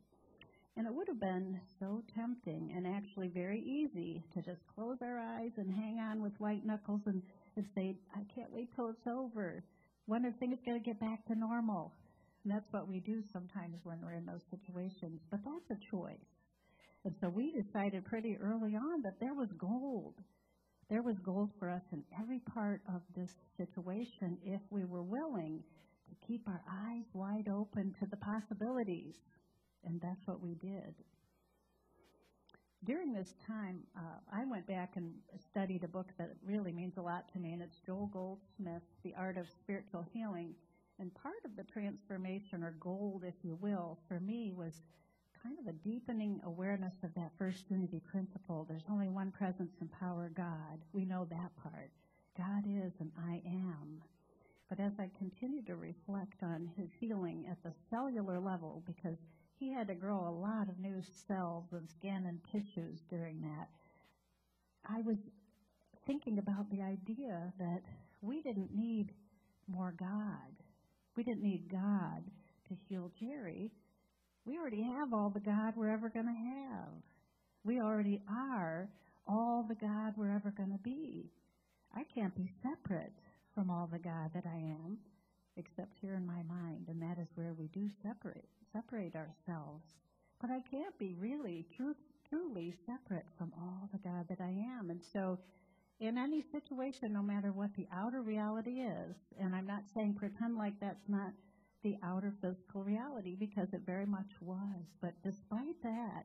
And 0.77 0.87
it 0.87 0.95
would 0.95 1.09
have 1.09 1.21
been 1.21 1.61
so 1.79 2.03
tempting 2.15 2.73
and 2.75 2.87
actually 2.87 3.29
very 3.29 3.61
easy 3.61 4.25
to 4.35 4.43
just 4.43 4.61
close 4.75 4.99
our 5.03 5.19
eyes 5.19 5.53
and 5.57 5.71
hang 5.71 5.99
on 5.99 6.23
with 6.23 6.39
white 6.39 6.65
knuckles 6.65 7.03
and, 7.07 7.23
and 7.57 7.67
say, 7.75 7.97
I 8.15 8.21
can't 8.35 8.53
wait 8.53 8.75
till 8.75 8.89
it's 8.89 9.07
over. 9.07 9.63
When 10.11 10.27
are 10.27 10.33
things 10.41 10.59
going 10.67 10.77
to 10.77 10.85
get 10.85 10.99
back 10.99 11.25
to 11.27 11.39
normal? 11.39 11.93
And 12.43 12.53
that's 12.53 12.67
what 12.73 12.89
we 12.89 12.99
do 12.99 13.23
sometimes 13.33 13.77
when 13.85 14.01
we're 14.03 14.15
in 14.15 14.27
those 14.27 14.43
situations. 14.51 15.21
But 15.31 15.39
that's 15.45 15.79
a 15.81 15.87
choice. 15.89 16.35
And 17.05 17.15
so 17.21 17.29
we 17.29 17.53
decided 17.53 18.05
pretty 18.05 18.37
early 18.43 18.75
on 18.75 19.03
that 19.03 19.21
there 19.21 19.35
was 19.35 19.51
gold. 19.57 20.15
There 20.89 21.03
was 21.03 21.15
gold 21.21 21.51
for 21.61 21.71
us 21.71 21.85
in 21.93 22.03
every 22.21 22.41
part 22.41 22.83
of 22.93 23.03
this 23.15 23.31
situation 23.57 24.37
if 24.45 24.61
we 24.71 24.85
were 24.85 25.05
willing 25.05 25.63
to 26.09 26.27
keep 26.27 26.43
our 26.49 26.61
eyes 26.69 27.05
wide 27.15 27.47
open 27.49 27.95
to 28.01 28.07
the 28.11 28.17
possibilities 28.17 29.15
and 29.85 30.01
that's 30.01 30.27
what 30.27 30.43
we 30.43 30.57
did. 30.57 30.93
During 32.85 33.13
this 33.13 33.35
time, 33.47 33.81
uh, 33.95 34.21
I 34.33 34.47
went 34.47 34.67
back 34.67 34.97
and 34.97 35.13
studied 35.39 35.85
a 35.85 35.89
book 35.89 36.09
that 36.17 36.31
really 36.43 36.73
means 36.73 36.97
a 36.97 37.03
lot 37.03 37.31
to 37.33 37.39
me, 37.39 37.53
and 37.53 37.61
it's 37.61 37.79
Joel 37.85 38.07
Goldsmith's 38.07 38.97
The 39.05 39.15
Art 39.19 39.37
of 39.37 39.51
Spiritual 39.51 40.07
Healing. 40.15 40.55
And 40.99 41.15
part 41.15 41.45
of 41.45 41.57
the 41.57 41.65
transformation 41.65 42.63
or 42.63 42.75
gold, 42.81 43.25
if 43.27 43.35
you 43.43 43.59
will, 43.61 43.99
for 44.09 44.19
me 44.19 44.53
was 44.57 44.83
kind 45.43 45.59
of 45.59 45.67
a 45.67 45.73
deepening 45.73 46.41
awareness 46.45 46.95
of 47.03 47.13
that 47.15 47.33
first 47.39 47.65
unity 47.71 48.01
principle. 48.01 48.67
There's 48.67 48.89
only 48.91 49.09
one 49.09 49.31
presence 49.31 49.77
and 49.81 49.91
power, 49.93 50.31
God. 50.35 50.81
We 50.95 51.05
know 51.05 51.27
that 51.31 51.51
part. 51.63 51.91
God 52.37 52.65
is 52.67 52.93
and 53.01 53.11
I 53.29 53.43
am. 53.47 54.03
But 54.71 54.81
as 54.81 54.93
I 54.99 55.11
continued 55.19 55.67
to 55.67 55.77
reflect 55.77 56.43
on 56.43 56.71
his 56.77 56.89
healing 56.99 57.47
at 57.51 57.63
the 57.63 57.73
cellular 57.91 58.39
level, 58.39 58.83
because 58.87 59.19
he 59.61 59.73
had 59.73 59.87
to 59.89 59.95
grow 59.95 60.27
a 60.27 60.41
lot 60.41 60.69
of 60.69 60.81
new 60.81 61.03
cells 61.29 61.65
and 61.73 61.89
skin 61.91 62.25
and 62.27 62.41
tissues 62.51 62.99
during 63.11 63.41
that, 63.43 63.69
I 64.89 65.03
was 65.03 65.19
thinking 66.07 66.39
about 66.39 66.71
the 66.71 66.83
idea 66.83 67.53
that 67.59 67.83
we 68.23 68.41
didn't 68.41 68.75
need 68.75 69.13
more 69.69 69.95
God. 69.99 70.51
We 71.15 71.23
didn't 71.23 71.43
need 71.43 71.71
God 71.71 72.23
to 72.69 72.75
heal 72.89 73.11
Jerry. 73.21 73.71
We 74.47 74.59
already 74.59 74.83
have 74.83 75.13
all 75.13 75.31
the 75.31 75.41
God 75.41 75.75
we're 75.77 75.93
ever 75.93 76.09
going 76.09 76.27
to 76.27 76.33
have. 76.33 76.89
We 77.63 77.81
already 77.81 78.23
are 78.29 78.89
all 79.29 79.67
the 79.69 79.75
God 79.75 80.15
we're 80.17 80.35
ever 80.35 80.53
going 80.57 80.73
to 80.73 80.83
be. 80.83 81.31
I 81.95 82.05
can't 82.15 82.35
be 82.35 82.51
separate 82.63 83.13
from 83.55 83.71
all 83.71 83.89
the 83.93 83.99
God 83.99 84.31
that 84.35 84.47
I 84.47 84.57
am, 84.57 84.97
except 85.57 85.99
here 86.01 86.15
in 86.15 86.27
my 86.27 86.43
mind, 86.49 86.87
and 86.89 87.03
that 87.03 87.21
is 87.21 87.29
where 87.35 87.53
we 87.53 87.69
do 87.69 87.89
separate, 88.03 88.49
separate 88.73 89.15
ourselves. 89.17 89.85
But 90.41 90.51
I 90.51 90.61
can't 90.71 90.97
be 90.99 91.15
really, 91.19 91.67
truth, 91.77 91.97
truly 92.29 92.75
separate 92.87 93.27
from 93.37 93.53
all 93.59 93.89
the 93.93 93.99
God 93.99 94.27
that 94.29 94.41
I 94.41 94.55
am. 94.79 94.91
And 94.91 95.01
so, 95.13 95.39
in 95.99 96.17
any 96.17 96.41
situation, 96.41 97.13
no 97.13 97.23
matter 97.23 97.53
what 97.53 97.75
the 97.77 97.87
outer 97.93 98.23
reality 98.23 98.81
is, 98.81 99.17
and 99.39 99.55
I'm 99.55 99.67
not 99.67 99.83
saying 99.93 100.15
pretend 100.15 100.57
like 100.57 100.81
that's 100.81 101.09
not 101.09 101.33
the 101.83 101.97
outer 102.03 102.33
physical 102.41 102.83
reality 102.83 103.37
because 103.39 103.73
it 103.73 103.83
very 103.85 104.07
much 104.07 104.31
was, 104.41 104.85
but 105.03 105.13
despite 105.23 105.83
that, 105.83 106.25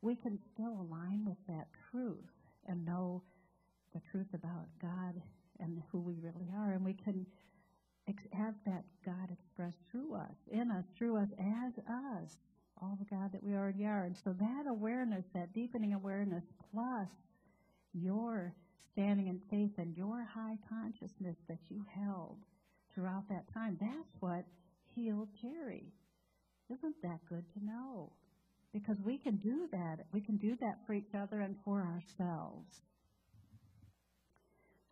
we 0.00 0.16
can 0.16 0.38
still 0.52 0.80
align 0.80 1.24
with 1.26 1.38
that 1.48 1.68
truth 1.90 2.30
and 2.66 2.84
know 2.84 3.22
the 3.94 4.00
truth 4.10 4.32
about 4.34 4.66
God 4.80 5.20
and 5.60 5.82
who 5.90 6.00
we 6.00 6.18
really 6.20 6.50
are, 6.56 6.72
and 6.72 6.84
we 6.84 6.94
can 6.94 7.26
have 8.32 8.54
that 8.66 8.84
God 9.04 9.30
expressed 9.30 9.78
through 9.90 10.14
us, 10.14 10.36
in 10.50 10.70
us, 10.70 10.84
through 10.96 11.16
us, 11.16 11.28
as 11.38 11.78
us, 11.78 12.36
all 12.80 12.98
the 12.98 13.14
God 13.14 13.32
that 13.32 13.42
we 13.42 13.54
already 13.54 13.84
are. 13.84 14.04
And 14.04 14.16
so 14.16 14.34
that 14.38 14.64
awareness, 14.68 15.24
that 15.34 15.52
deepening 15.52 15.94
awareness, 15.94 16.44
plus 16.72 17.08
your 17.92 18.52
standing 18.92 19.28
in 19.28 19.40
faith 19.50 19.72
and 19.78 19.96
your 19.96 20.24
high 20.24 20.58
consciousness 20.68 21.36
that 21.48 21.58
you 21.68 21.84
held 21.94 22.38
throughout 22.94 23.28
that 23.28 23.52
time, 23.54 23.78
that's 23.80 24.14
what 24.20 24.44
healed 24.94 25.28
Jerry. 25.40 25.92
Isn't 26.70 27.00
that 27.02 27.20
good 27.28 27.44
to 27.54 27.64
know? 27.64 28.12
Because 28.72 28.96
we 29.04 29.18
can 29.18 29.36
do 29.36 29.68
that. 29.70 30.06
We 30.12 30.20
can 30.20 30.36
do 30.36 30.56
that 30.60 30.78
for 30.86 30.94
each 30.94 31.14
other 31.14 31.40
and 31.40 31.56
for 31.64 31.82
ourselves. 31.82 32.80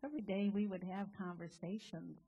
Every 0.05 0.21
day 0.21 0.51
we 0.53 0.67
would 0.67 0.85
have 0.85 1.09
conversations 1.19 2.19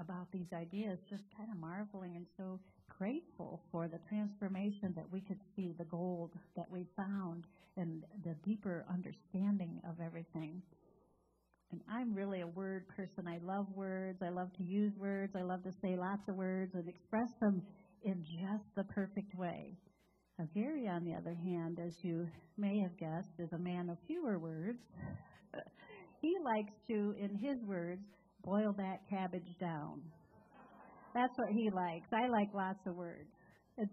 about 0.00 0.30
these 0.32 0.52
ideas, 0.52 0.98
just 1.08 1.24
kind 1.36 1.50
of 1.50 1.58
marveling 1.58 2.16
and 2.16 2.26
so 2.36 2.58
grateful 2.98 3.60
for 3.70 3.88
the 3.88 3.98
transformation 4.08 4.92
that 4.96 5.10
we 5.10 5.20
could 5.20 5.40
see, 5.56 5.74
the 5.78 5.84
gold 5.84 6.30
that 6.56 6.70
we 6.70 6.86
found, 6.96 7.46
and 7.76 8.04
the 8.24 8.34
deeper 8.44 8.84
understanding 8.92 9.80
of 9.88 9.96
everything. 10.04 10.62
And 11.70 11.80
I'm 11.90 12.14
really 12.14 12.42
a 12.42 12.46
word 12.46 12.86
person. 12.88 13.26
I 13.26 13.38
love 13.42 13.66
words. 13.74 14.18
I 14.22 14.28
love 14.28 14.52
to 14.58 14.62
use 14.62 14.92
words. 14.98 15.34
I 15.34 15.42
love 15.42 15.62
to 15.64 15.72
say 15.82 15.96
lots 15.96 16.28
of 16.28 16.36
words 16.36 16.74
and 16.74 16.86
express 16.86 17.28
them 17.40 17.62
in 18.04 18.22
just 18.24 18.64
the 18.76 18.84
perfect 18.84 19.34
way. 19.34 19.74
Now, 20.38 20.46
Gary, 20.54 20.86
on 20.88 21.04
the 21.04 21.14
other 21.14 21.34
hand, 21.34 21.78
as 21.84 21.94
you 22.02 22.28
may 22.58 22.78
have 22.80 22.96
guessed, 22.98 23.32
is 23.38 23.52
a 23.52 23.58
man 23.58 23.88
of 23.88 23.96
fewer 24.06 24.38
words. 24.38 24.78
he 26.20 26.34
likes 26.44 26.72
to, 26.88 27.14
in 27.18 27.36
his 27.36 27.62
words, 27.64 28.02
boil 28.44 28.74
that 28.78 29.00
cabbage 29.08 29.56
down. 29.60 30.02
That's 31.14 31.36
what 31.36 31.50
he 31.50 31.70
likes. 31.70 32.08
I 32.12 32.28
like 32.28 32.48
lots 32.54 32.86
of 32.86 32.94
words. 32.96 33.28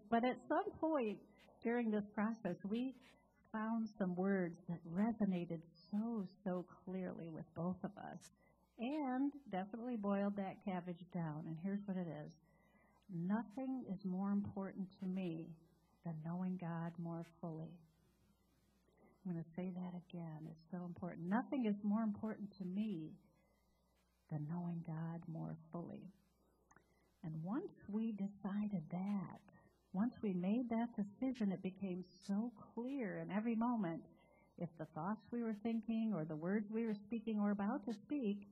But 0.10 0.24
at 0.26 0.38
some 0.48 0.72
point 0.80 1.18
during 1.64 1.92
this 1.92 2.06
process, 2.14 2.56
we 2.70 2.94
found 3.52 3.88
some 3.98 4.16
words 4.16 4.58
that 4.70 4.80
resonated 4.94 5.62
so, 5.92 6.26
so 6.44 6.66
clearly 6.86 7.30
with 7.30 7.46
both 7.56 7.78
of 7.84 7.92
us 7.98 8.20
and 8.80 9.32
definitely 9.52 9.98
boiled 9.98 10.36
that 10.38 10.56
cabbage 10.64 11.04
down. 11.14 11.44
And 11.48 11.58
here's 11.64 11.82
what 11.86 11.98
it 11.98 12.08
is 12.26 12.32
Nothing 13.12 13.86
is 13.92 14.06
more 14.06 14.32
important 14.32 14.88
to 15.00 15.08
me 15.08 15.48
than 16.06 16.16
knowing 16.24 16.58
God 16.62 16.94
more 17.00 17.26
fully. 17.42 17.74
I'm 19.26 19.34
going 19.34 19.44
to 19.44 19.50
say 19.56 19.72
that 19.76 19.94
again. 20.08 20.48
It's 20.50 20.72
so 20.72 20.86
important. 20.86 21.28
Nothing 21.28 21.66
is 21.66 21.76
more 21.84 22.04
important 22.04 22.50
to 22.58 22.66
me 22.66 23.12
than 24.32 24.48
knowing 24.50 24.84
God 24.86 25.22
more 25.28 25.56
fully. 25.72 26.12
And 27.24 27.44
once 27.44 27.74
we 27.88 28.12
decided 28.14 28.84
that, 28.92 29.42
once 29.94 30.14
we 30.22 30.34
made 30.34 30.70
that 30.70 30.90
decision, 30.96 31.52
it 31.52 31.64
became 31.64 32.04
so 32.28 32.52
clear 32.74 33.20
in 33.20 33.32
every 33.32 33.56
moment 33.56 34.04
if 34.58 34.70
the 34.78 34.86
thoughts 34.94 35.22
we 35.32 35.42
were 35.42 35.56
thinking 35.64 36.14
or 36.16 36.26
the 36.26 36.36
words 36.36 36.70
we 36.72 36.86
were 36.86 36.96
speaking 37.06 37.40
or 37.40 37.52
about 37.52 37.86
to 37.86 37.94
speak 37.94 38.48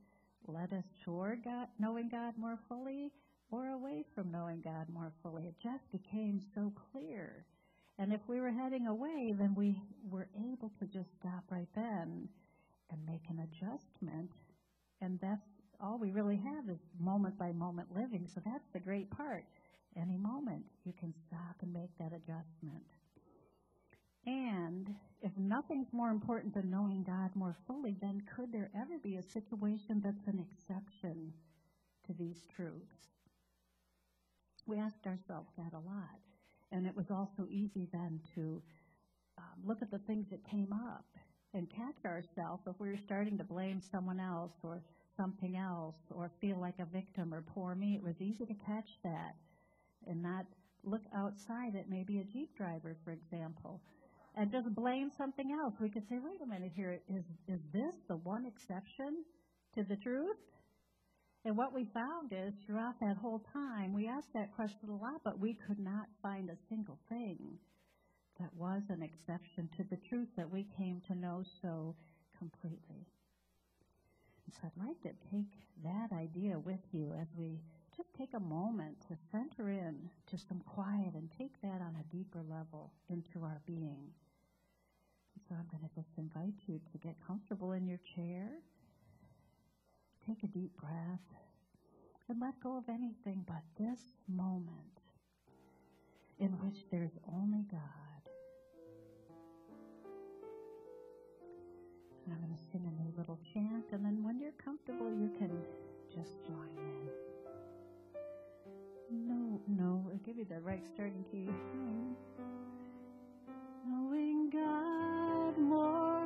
led 0.47 0.73
us 0.73 0.85
toward 1.03 1.43
God, 1.43 1.67
knowing 1.79 2.09
God 2.09 2.33
more 2.37 2.57
fully 2.67 3.11
or 3.51 3.67
away 3.67 4.03
from 4.15 4.31
knowing 4.31 4.61
God 4.61 4.87
more 4.91 5.11
fully. 5.21 5.43
It 5.43 5.55
just 5.61 5.89
became 5.91 6.41
so 6.55 6.73
clear. 6.91 7.45
And 7.99 8.13
if 8.13 8.21
we 8.27 8.39
were 8.39 8.51
heading 8.51 8.87
away, 8.87 9.33
then 9.37 9.55
we 9.55 9.81
were 10.09 10.27
able 10.35 10.71
to 10.79 10.85
just 10.85 11.09
stop 11.19 11.43
right 11.49 11.69
then 11.75 12.29
and 12.91 13.05
make 13.05 13.23
an 13.29 13.39
adjustment. 13.39 14.31
And 15.01 15.19
that's 15.21 15.41
all 15.79 15.97
we 15.97 16.11
really 16.11 16.37
have 16.37 16.69
is 16.69 16.79
moment 16.99 17.37
by 17.37 17.51
moment 17.51 17.87
living. 17.95 18.27
So 18.33 18.41
that's 18.45 18.67
the 18.73 18.79
great 18.79 19.09
part. 19.11 19.45
Any 19.95 20.17
moment 20.17 20.63
you 20.85 20.93
can 20.99 21.13
stop 21.27 21.55
and 21.61 21.73
make 21.73 21.97
that 21.99 22.13
adjustment. 22.13 22.85
And 24.25 24.93
if 25.21 25.31
nothing's 25.37 25.93
more 25.93 26.09
important 26.09 26.53
than 26.53 26.69
knowing 26.69 27.03
God 27.03 27.31
more 27.33 27.55
fully, 27.65 27.95
then 28.01 28.21
could 28.35 28.51
there 28.51 28.69
ever 28.75 28.97
be 29.01 29.15
a 29.15 29.23
situation 29.23 30.01
that's 30.03 30.27
an 30.27 30.39
exception 30.39 31.31
to 32.05 32.13
these 32.13 32.45
truths? 32.55 33.07
We 34.65 34.77
asked 34.79 35.07
ourselves 35.07 35.49
that 35.57 35.73
a 35.73 35.79
lot. 35.79 36.19
And 36.71 36.85
it 36.85 36.95
was 36.95 37.09
also 37.09 37.47
easy 37.49 37.87
then 37.93 38.19
to 38.35 38.61
um, 39.37 39.65
look 39.65 39.81
at 39.81 39.91
the 39.91 39.99
things 39.99 40.27
that 40.29 40.43
came 40.49 40.73
up 40.73 41.05
and 41.53 41.69
catch 41.69 42.03
ourselves 42.05 42.63
if 42.67 42.75
we 42.79 42.89
were 42.89 42.97
starting 42.97 43.37
to 43.37 43.43
blame 43.45 43.81
someone 43.91 44.19
else 44.19 44.51
or 44.63 44.81
something 45.17 45.57
else 45.57 45.95
or 46.11 46.31
feel 46.39 46.59
like 46.59 46.79
a 46.79 46.85
victim 46.85 47.33
or 47.33 47.41
poor 47.41 47.75
me. 47.75 47.95
It 47.95 48.03
was 48.03 48.15
easy 48.19 48.45
to 48.45 48.53
catch 48.65 48.87
that 49.03 49.35
and 50.07 50.21
not 50.21 50.45
look 50.83 51.01
outside 51.15 51.75
at 51.75 51.89
maybe 51.89 52.19
a 52.19 52.23
Jeep 52.23 52.55
driver, 52.55 52.95
for 53.03 53.11
example, 53.11 53.81
and 54.35 54.51
just 54.51 54.73
blame 54.73 55.11
something 55.17 55.51
else. 55.51 55.73
We 55.81 55.89
could 55.89 56.07
say, 56.07 56.19
wait 56.23 56.41
a 56.41 56.45
minute 56.45 56.71
here, 56.75 56.99
is, 57.09 57.23
is 57.47 57.59
this 57.73 57.95
the 58.07 58.17
one 58.17 58.45
exception 58.45 59.25
to 59.75 59.83
the 59.83 59.97
truth? 59.97 60.37
And 61.43 61.57
what 61.57 61.73
we 61.73 61.87
found 61.93 62.31
is 62.31 62.53
throughout 62.65 62.99
that 63.01 63.17
whole 63.17 63.41
time, 63.53 63.93
we 63.93 64.07
asked 64.07 64.33
that 64.33 64.55
question 64.55 64.89
a 64.89 64.95
lot, 64.95 65.21
but 65.23 65.39
we 65.39 65.57
could 65.67 65.79
not 65.79 66.07
find 66.21 66.49
a 66.49 66.57
single 66.69 66.99
thing 67.09 67.57
that 68.39 68.53
was 68.55 68.81
an 68.89 69.01
exception 69.01 69.69
to 69.77 69.83
the 69.89 69.97
truth 70.09 70.27
that 70.37 70.49
we 70.49 70.67
came 70.77 71.01
to 71.07 71.15
know 71.15 71.43
so 71.61 71.95
completely. 72.37 73.07
So 74.51 74.59
I'd 74.63 74.87
like 74.87 75.01
to 75.01 75.09
take 75.31 75.51
that 75.83 76.15
idea 76.15 76.57
with 76.57 76.79
you 76.91 77.13
as 77.19 77.27
we 77.37 77.59
just 77.95 78.13
take 78.17 78.33
a 78.33 78.39
moment 78.39 78.97
to 79.09 79.17
center 79.31 79.69
in 79.69 80.09
to 80.27 80.37
some 80.37 80.61
quiet 80.61 81.13
and 81.13 81.29
take 81.37 81.59
that 81.61 81.81
on 81.81 81.95
a 81.99 82.15
deeper 82.15 82.41
level 82.49 82.91
into 83.09 83.43
our 83.43 83.61
being. 83.65 84.07
So 85.47 85.55
I'm 85.55 85.67
going 85.69 85.87
to 85.87 85.95
just 85.95 86.09
invite 86.17 86.55
you 86.67 86.79
to 86.91 86.97
get 86.97 87.15
comfortable 87.25 87.73
in 87.73 87.87
your 87.87 87.99
chair 88.15 88.49
take 90.27 90.43
a 90.43 90.47
deep 90.47 90.75
breath 90.77 91.23
and 92.27 92.41
let 92.41 92.59
go 92.61 92.77
of 92.77 92.83
anything 92.89 93.45
but 93.47 93.63
this 93.79 93.99
moment 94.27 94.71
in 96.39 96.49
which 96.59 96.85
there's 96.91 97.17
only 97.33 97.63
God. 97.71 98.06
And 102.27 102.35
I'm 102.35 102.41
going 102.41 102.53
to 102.53 102.63
sing 102.73 102.83
a 102.83 103.01
new 103.01 103.13
little 103.17 103.39
chant, 103.53 103.85
and 103.93 104.03
then 104.03 104.21
when 104.21 104.37
you're 104.37 104.51
comfortable, 104.63 105.09
you 105.09 105.31
can 105.39 105.49
just 106.13 106.43
join 106.45 106.67
in. 106.75 107.07
No, 109.09 109.61
no, 109.65 110.05
I'll 110.11 110.19
give 110.25 110.37
you 110.37 110.43
the 110.43 110.59
right 110.59 110.83
starting 110.93 111.23
key. 111.31 111.45
Hmm. 111.45 112.11
Knowing 113.87 114.49
God 114.49 115.57
more 115.57 116.16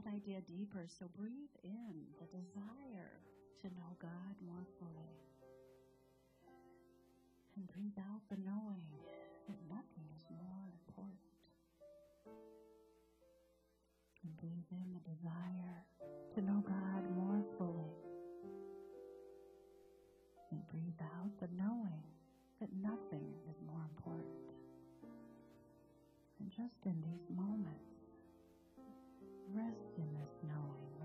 that 0.00 0.12
idea 0.12 0.40
deeper. 0.48 0.86
So 0.98 1.06
breathe 1.16 1.52
in 1.64 1.94
the 2.18 2.26
desire 2.32 3.20
to 3.62 3.66
know 3.76 3.92
God 4.00 4.34
more 4.46 4.64
fully. 4.78 5.12
And 7.56 7.66
breathe 7.68 7.98
out 7.98 8.22
the 8.30 8.38
knowing 8.44 8.88
that 9.48 9.58
nothing 9.68 10.08
is 10.16 10.24
more 10.30 10.64
important. 10.72 11.20
And 14.24 14.36
breathe 14.36 14.70
in 14.72 14.88
the 14.96 15.04
desire 15.04 15.84
to 16.34 16.40
know 16.40 16.64
God 16.64 17.02
more 17.16 17.42
fully. 17.58 17.92
And 20.50 20.60
breathe 20.68 21.00
out 21.00 21.32
the 21.40 21.48
knowing 21.56 22.04
that 22.60 22.70
nothing 22.80 23.28
is 23.50 23.56
more 23.66 23.84
important. 23.96 24.48
And 26.40 26.48
just 26.50 26.86
in 26.86 26.96
these 27.02 27.28
moments, 27.36 28.00
rest 29.52 29.89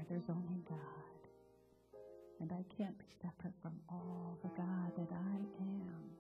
there's 0.10 0.30
only 0.30 0.62
God. 0.68 0.80
And 2.40 2.52
I 2.52 2.64
can't 2.78 2.98
be 2.98 3.06
separate 3.22 3.54
from 3.62 3.74
all 3.90 4.38
the 4.44 4.50
God 4.50 4.92
that 4.98 5.12
I 5.12 5.38
am. 5.62 6.15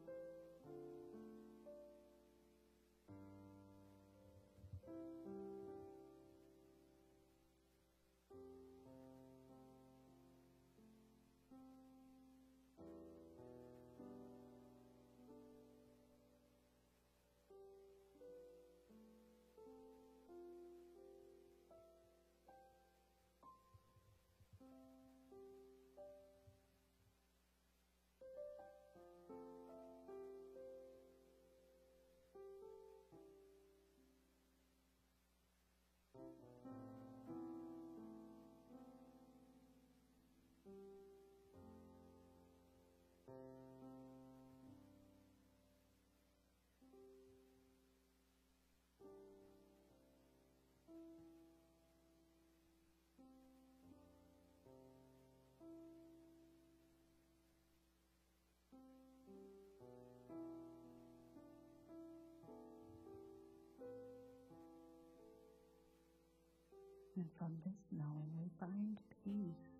And 67.16 67.32
from 67.40 67.56
this 67.64 67.80
knowing, 67.96 68.28
we 68.36 68.52
find 68.60 69.00
peace. 69.24 69.72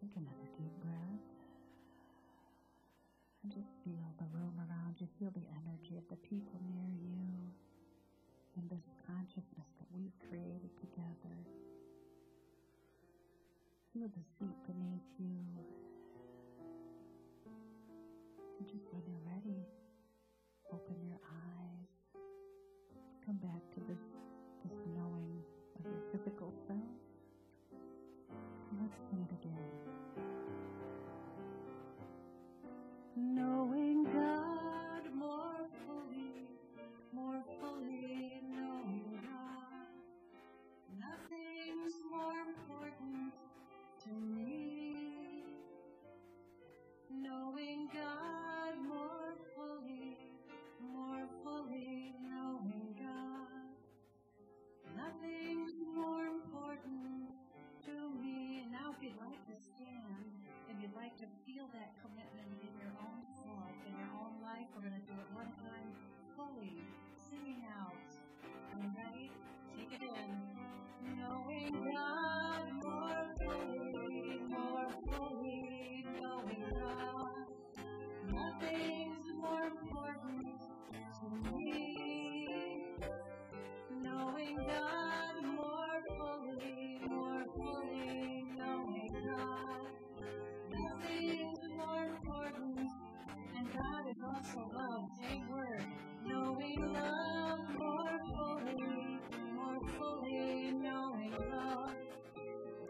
Take 0.00 0.16
another 0.16 0.48
deep 0.56 0.72
breath. 0.80 1.24
And 3.42 3.52
just 3.52 3.68
feel 3.84 4.08
the 4.16 4.24
room 4.32 4.56
around 4.56 4.96
you. 5.00 5.08
Feel 5.20 5.32
the 5.36 5.44
energy 5.60 6.00
of 6.00 6.08
the 6.08 6.16
people 6.24 6.56
near 6.72 6.88
you. 6.96 7.28
And 8.56 8.70
this 8.70 8.88
consciousness 9.04 9.68
that 9.76 9.88
we've 9.92 10.16
created 10.32 10.72
together. 10.80 11.36
Feel 13.92 14.08
the 14.08 14.24
seat 14.40 14.56
beneath 14.64 15.12
you. 15.20 15.44
And 18.58 18.64
just 18.64 18.88
when 18.92 19.04
you're 19.04 19.28
ready, 19.28 19.60
open 20.72 20.96
your 21.04 21.20
eyes. 21.20 21.92
Come 23.26 23.36
back 23.40 23.64
time 65.62 65.92
fully, 66.36 66.76
singing 67.30 67.62
out. 67.78 67.94
You 68.80 68.90
ready? 68.96 69.30
Take 69.76 69.92
it 70.00 70.02
in. 70.02 70.30
Knowing 71.18 71.72
God 71.94 72.64
more 72.82 73.26
fully, 73.38 74.40
more 74.48 74.88
fully, 75.06 76.04
knowing 76.20 76.64
God. 76.80 77.46
Nothing's 78.32 79.26
more 79.40 79.64
important 79.64 80.60
to 81.20 81.26
me. 81.52 82.86
Knowing 84.02 84.56
God 84.66 85.36
more 85.56 86.00
fully, 86.18 86.98
more 87.08 87.44
fully, 87.56 88.13
God 93.74 94.08
is 94.10 94.22
also 94.24 94.70
love. 94.74 95.08
Same 95.20 95.48
word. 95.50 95.84
Knowing 96.24 96.92
love 96.94 97.60
more 97.78 98.20
fully, 98.36 99.18
more 99.54 99.80
fully, 99.98 100.72
knowing 100.72 101.34
love. 101.50 101.90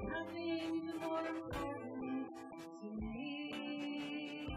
Nothing's 0.03 0.95
more 1.01 1.27
important 1.27 2.29
to 2.83 3.07
me. 3.07 4.57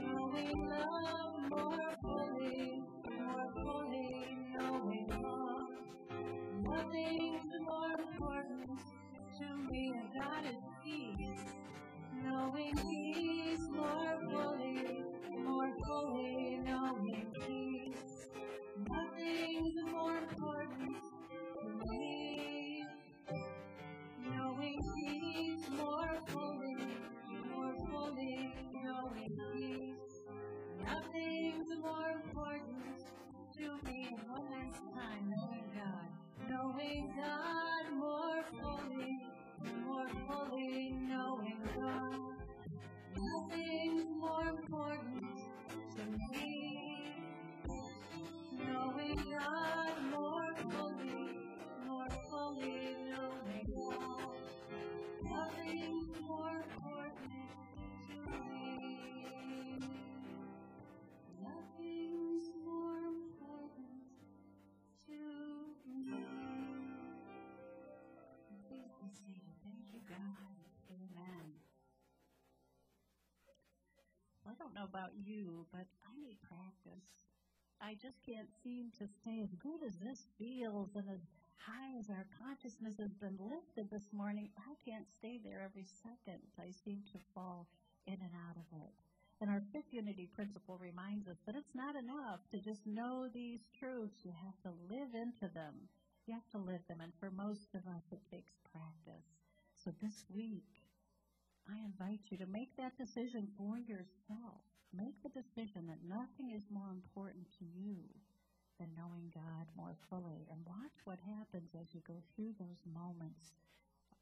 Knowing 0.00 0.68
love 0.68 1.34
more 1.50 1.96
fully, 2.02 2.82
more 3.18 3.52
fully, 3.62 4.38
knowing 4.58 5.08
love. 5.22 5.68
Nothing's 6.62 7.52
more 7.62 7.92
important 8.10 8.80
to 9.38 9.56
me, 9.70 9.92
God 10.18 10.46
is 10.46 10.62
peace. 10.84 11.44
Knowing 12.24 12.74
peace 12.88 13.68
more 13.70 14.18
fully, 14.30 15.02
more 15.44 15.70
fully, 15.86 16.60
knowing 16.64 17.26
peace. 17.46 18.28
Nothing's 18.88 19.92
more 19.92 20.16
important 20.18 20.96
to 21.62 21.88
me. 21.90 22.84
Knowing 24.30 24.78
peace 24.96 25.68
more 25.76 26.18
fully, 26.28 26.76
more 27.54 27.74
fully, 27.90 28.54
knowing 28.84 29.38
peace. 29.52 30.22
Nothing's 30.84 31.68
more 31.80 32.10
important 32.24 33.02
to 33.58 33.78
me. 33.88 34.16
One 34.28 34.46
last 34.50 34.82
time, 34.94 35.30
knowing 35.30 35.68
God. 35.74 36.08
Knowing 36.50 37.12
God 37.16 37.92
more 37.98 38.42
fully, 38.60 39.35
more 39.64 40.08
fully 40.28 40.92
knowing 41.08 41.60
God. 41.74 42.36
Nothing's 43.16 44.06
more 44.18 44.48
important 44.48 45.24
to 45.96 46.04
me. 46.32 47.14
Knowing 48.52 49.16
God 49.16 49.94
more 50.10 50.54
fully, 50.70 51.38
more 51.86 52.08
fully 52.30 52.96
knowing 53.08 53.66
God. 53.76 54.36
Nothing's 55.22 56.08
more 56.28 56.62
important 56.74 57.32
to 58.08 58.16
me. 58.50 60.05
blessing. 69.24 69.56
Thank 69.64 69.86
you, 69.92 70.00
God. 70.08 70.56
Amen. 70.90 71.46
I 74.46 74.54
don't 74.58 74.74
know 74.74 74.84
about 74.84 75.10
you, 75.16 75.66
but 75.72 75.86
I 76.06 76.14
need 76.20 76.38
practice. 76.42 77.06
I 77.80 77.94
just 78.00 78.22
can't 78.24 78.48
seem 78.62 78.90
to 78.98 79.06
stay 79.06 79.42
as 79.42 79.52
good 79.60 79.82
as 79.84 79.96
this 80.00 80.26
feels 80.38 80.94
and 80.96 81.08
as 81.12 81.20
high 81.58 81.98
as 81.98 82.08
our 82.08 82.26
consciousness 82.40 82.96
has 82.98 83.12
been 83.20 83.36
lifted 83.40 83.90
this 83.90 84.06
morning. 84.12 84.48
I 84.56 84.74
can't 84.88 85.06
stay 85.18 85.40
there 85.42 85.60
every 85.64 85.84
second. 85.84 86.40
I 86.58 86.70
seem 86.84 87.02
to 87.12 87.18
fall 87.34 87.66
in 88.06 88.14
and 88.14 88.34
out 88.48 88.56
of 88.56 88.68
it. 88.80 88.92
And 89.40 89.50
our 89.50 89.60
fifth 89.72 89.92
unity 89.92 90.30
principle 90.32 90.78
reminds 90.80 91.28
us 91.28 91.36
that 91.44 91.56
it's 91.56 91.74
not 91.74 91.96
enough 91.96 92.40
to 92.52 92.58
just 92.58 92.86
know 92.86 93.28
these 93.28 93.60
truths, 93.78 94.24
you 94.24 94.32
have 94.32 94.56
to 94.62 94.72
live 94.88 95.12
into 95.12 95.52
them. 95.52 95.74
You 96.26 96.34
have 96.34 96.50
to 96.50 96.58
live 96.58 96.82
them. 96.88 97.00
And 97.00 97.14
for 97.18 97.30
most 97.30 97.74
of 97.74 97.86
us, 97.86 98.02
it 98.10 98.22
takes 98.30 98.58
practice. 98.72 99.26
So 99.74 99.94
this 100.02 100.26
week, 100.28 100.82
I 101.70 101.78
invite 101.86 102.30
you 102.30 102.38
to 102.38 102.46
make 102.46 102.74
that 102.76 102.98
decision 102.98 103.48
for 103.58 103.78
yourself. 103.78 104.62
Make 104.94 105.22
the 105.22 105.34
decision 105.34 105.86
that 105.86 106.02
nothing 106.06 106.50
is 106.50 106.66
more 106.70 106.90
important 106.90 107.46
to 107.58 107.64
you 107.64 108.02
than 108.78 108.94
knowing 108.98 109.30
God 109.34 109.66
more 109.76 109.96
fully. 110.10 110.46
And 110.50 110.60
watch 110.66 110.98
what 111.04 111.18
happens 111.22 111.74
as 111.78 111.94
you 111.94 112.02
go 112.06 112.18
through 112.34 112.58
those 112.58 112.82
moments 112.86 113.54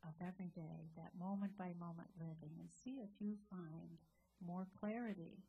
of 0.04 0.14
every 0.20 0.52
day, 0.52 0.92
that 0.96 1.16
moment 1.18 1.56
by 1.56 1.72
moment 1.80 2.12
living, 2.20 2.60
and 2.60 2.68
see 2.68 3.00
if 3.00 3.10
you 3.18 3.36
find 3.48 3.96
more 4.44 4.68
clarity 4.78 5.40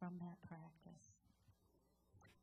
from 0.00 0.16
that 0.20 0.40
practice. 0.46 1.17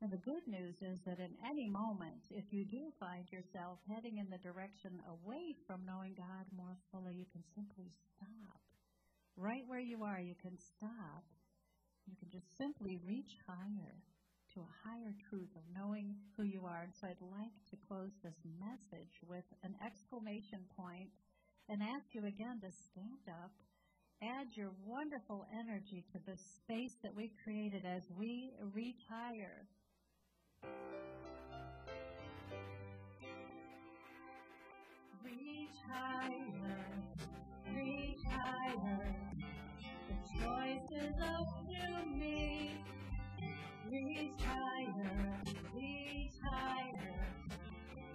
And 0.02 0.12
the 0.12 0.20
good 0.20 0.44
news 0.46 0.76
is 0.82 1.00
that 1.06 1.18
in 1.18 1.32
any 1.40 1.68
moment, 1.68 2.28
if 2.30 2.52
you 2.52 2.64
do 2.66 2.92
find 3.00 3.24
yourself 3.32 3.78
heading 3.88 4.18
in 4.18 4.28
the 4.28 4.38
direction 4.44 5.00
away 5.08 5.56
from 5.66 5.86
knowing 5.86 6.12
God 6.12 6.44
more 6.52 6.76
fully, 6.92 7.14
you 7.14 7.24
can 7.32 7.42
simply 7.54 7.88
stop. 7.88 8.60
Right 9.36 9.64
where 9.66 9.80
you 9.80 10.04
are, 10.04 10.20
you 10.20 10.36
can 10.36 10.58
stop. 10.58 11.24
You 12.04 12.14
can 12.20 12.28
just 12.28 12.56
simply 12.58 13.00
reach 13.08 13.40
higher 13.48 13.96
to 14.52 14.60
a 14.60 14.76
higher 14.84 15.16
truth 15.28 15.50
of 15.56 15.64
knowing 15.72 16.14
who 16.36 16.44
you 16.44 16.66
are. 16.66 16.84
And 16.84 16.92
so 16.92 17.08
I'd 17.08 17.32
like 17.32 17.56
to 17.72 17.76
close 17.88 18.12
this 18.22 18.36
message 18.60 19.16
with 19.26 19.44
an 19.64 19.74
exclamation 19.84 20.60
point 20.76 21.08
and 21.68 21.82
ask 21.82 22.12
you 22.12 22.26
again 22.26 22.60
to 22.60 22.70
stand 22.70 23.24
up 23.28 23.50
add 24.22 24.48
your 24.54 24.70
wonderful 24.84 25.46
energy 25.52 26.04
to 26.12 26.18
the 26.26 26.36
space 26.36 26.96
that 27.02 27.14
we've 27.14 27.36
created 27.44 27.84
as 27.84 28.02
we 28.16 28.50
higher. 29.08 29.66
Reach 35.24 35.76
higher, 35.90 36.78
reach 37.74 38.22
higher. 38.30 39.16
The 40.08 40.14
choice 40.38 40.90
is 41.04 41.14
up 41.22 41.48
to 41.68 42.06
me. 42.06 42.84
Reach 43.90 44.40
higher, 44.40 45.42
reach 45.74 46.32
higher. 46.50 47.26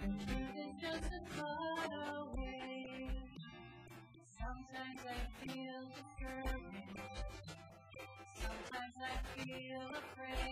The 0.01 0.07
truth 0.25 0.57
is 0.57 0.81
just 0.81 1.11
a 1.13 1.35
thought 1.35 1.93
away. 2.17 3.09
Sometimes 4.39 5.01
I 5.07 5.45
feel 5.45 5.89
discouraged. 5.95 6.97
Sometimes 8.41 8.95
I 9.01 9.43
feel 9.43 9.89
afraid. 9.89 10.50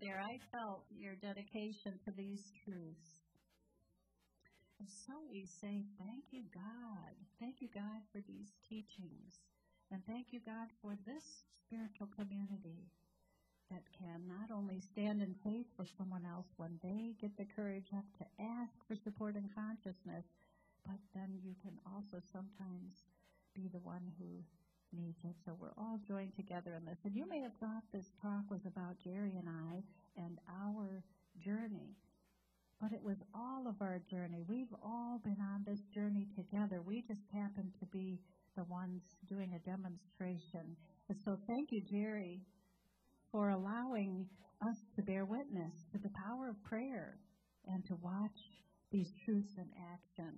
There. 0.00 0.20
I 0.20 0.38
felt 0.52 0.84
your 0.90 1.14
dedication 1.16 1.98
to 2.04 2.10
these 2.16 2.52
truths. 2.64 3.22
And 4.78 4.88
so 4.88 5.12
we 5.30 5.44
say, 5.46 5.84
Thank 5.98 6.24
you, 6.30 6.44
God. 6.54 7.14
Thank 7.40 7.60
you, 7.60 7.68
God, 7.74 8.02
for 8.12 8.20
these 8.26 8.52
teachings. 8.68 9.40
And 9.90 10.04
thank 10.06 10.32
you, 10.32 10.40
God, 10.44 10.68
for 10.82 10.94
this 11.06 11.44
spiritual 11.64 12.08
community 12.14 12.90
that 13.70 13.84
can 13.96 14.24
not 14.28 14.54
only 14.54 14.80
stand 14.80 15.20
in 15.20 15.34
faith 15.44 15.66
for 15.76 15.86
someone 15.86 16.24
else 16.24 16.46
when 16.56 16.78
they 16.82 17.14
get 17.20 17.36
the 17.36 17.46
courage 17.56 17.88
up 17.96 18.04
to 18.18 18.24
ask 18.42 18.72
for 18.86 18.96
support 18.96 19.34
and 19.34 19.48
consciousness, 19.54 20.24
but 20.86 21.00
then 21.14 21.38
you 21.42 21.54
can 21.62 21.76
also 21.84 22.22
sometimes 22.32 23.04
be 23.54 23.68
the 23.68 23.80
one 23.80 24.12
who 24.18 24.44
needs 24.92 25.20
it. 25.24 25.36
So 25.44 25.56
we're 25.60 25.76
all 25.76 26.00
joined 26.06 26.34
together 26.36 26.74
in 26.74 26.84
this. 26.84 26.98
And 27.04 27.14
you 27.14 27.28
may 27.28 27.40
have 27.40 27.56
thought 27.60 27.84
this 27.92 28.12
talk 28.22 28.50
was 28.50 28.64
about 28.64 28.96
Jerry 29.02 29.36
and 29.36 29.48
I 29.48 29.82
and 30.16 30.38
our 30.48 31.02
journey. 31.38 31.96
But 32.80 32.92
it 32.92 33.02
was 33.02 33.18
of 33.68 33.76
our 33.82 34.00
journey. 34.10 34.42
We've 34.48 34.72
all 34.82 35.20
been 35.22 35.36
on 35.40 35.64
this 35.66 35.80
journey 35.94 36.26
together. 36.34 36.80
We 36.80 37.04
just 37.06 37.20
happen 37.32 37.70
to 37.80 37.86
be 37.86 38.18
the 38.56 38.64
ones 38.64 39.02
doing 39.28 39.52
a 39.54 39.68
demonstration. 39.68 40.76
And 41.08 41.18
so 41.24 41.38
thank 41.46 41.70
you, 41.70 41.82
Jerry, 41.82 42.40
for 43.30 43.50
allowing 43.50 44.26
us 44.66 44.76
to 44.96 45.02
bear 45.02 45.24
witness 45.24 45.72
to 45.92 45.98
the 45.98 46.10
power 46.10 46.48
of 46.48 46.62
prayer 46.64 47.18
and 47.68 47.84
to 47.86 47.94
watch 48.02 48.40
these 48.90 49.12
truths 49.24 49.52
in 49.58 49.68
action. 49.92 50.34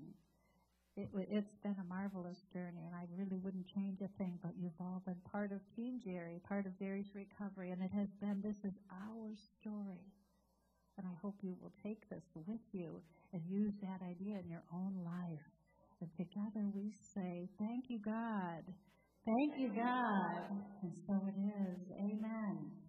It, 0.96 1.08
it's 1.30 1.56
been 1.62 1.76
a 1.80 1.88
marvelous 1.88 2.38
journey, 2.52 2.82
and 2.84 2.94
I 2.94 3.06
really 3.16 3.38
wouldn't 3.38 3.68
change 3.68 4.00
a 4.02 4.10
thing. 4.18 4.38
But 4.42 4.52
you've 4.58 4.80
all 4.80 5.02
been 5.06 5.22
part 5.30 5.52
of 5.52 5.60
Team 5.76 6.00
Jerry, 6.04 6.40
part 6.48 6.66
of 6.66 6.76
Jerry's 6.78 7.14
recovery, 7.14 7.70
and 7.70 7.80
it 7.80 7.92
has 7.94 8.08
been 8.20 8.42
this 8.42 8.58
is 8.64 8.76
our 8.90 9.30
story 9.60 10.10
and 11.00 11.08
I 11.08 11.16
hope 11.22 11.36
you 11.40 11.56
will 11.62 11.72
take 11.82 12.08
this 12.10 12.24
with 12.34 12.60
you 12.72 13.00
and 13.32 13.40
use 13.48 13.72
that 13.80 14.04
idea 14.04 14.36
in 14.38 14.50
your 14.50 14.62
own 14.70 14.94
life. 15.02 15.40
And 16.00 16.10
together 16.14 16.66
we 16.74 16.92
say, 17.14 17.48
Thank 17.58 17.88
you, 17.88 17.98
God. 17.98 18.64
Thank 19.24 19.58
you, 19.58 19.68
God. 19.74 20.44
And 20.82 20.92
so 21.06 21.14
it 21.26 21.40
is. 21.40 21.80
Amen. 21.96 22.79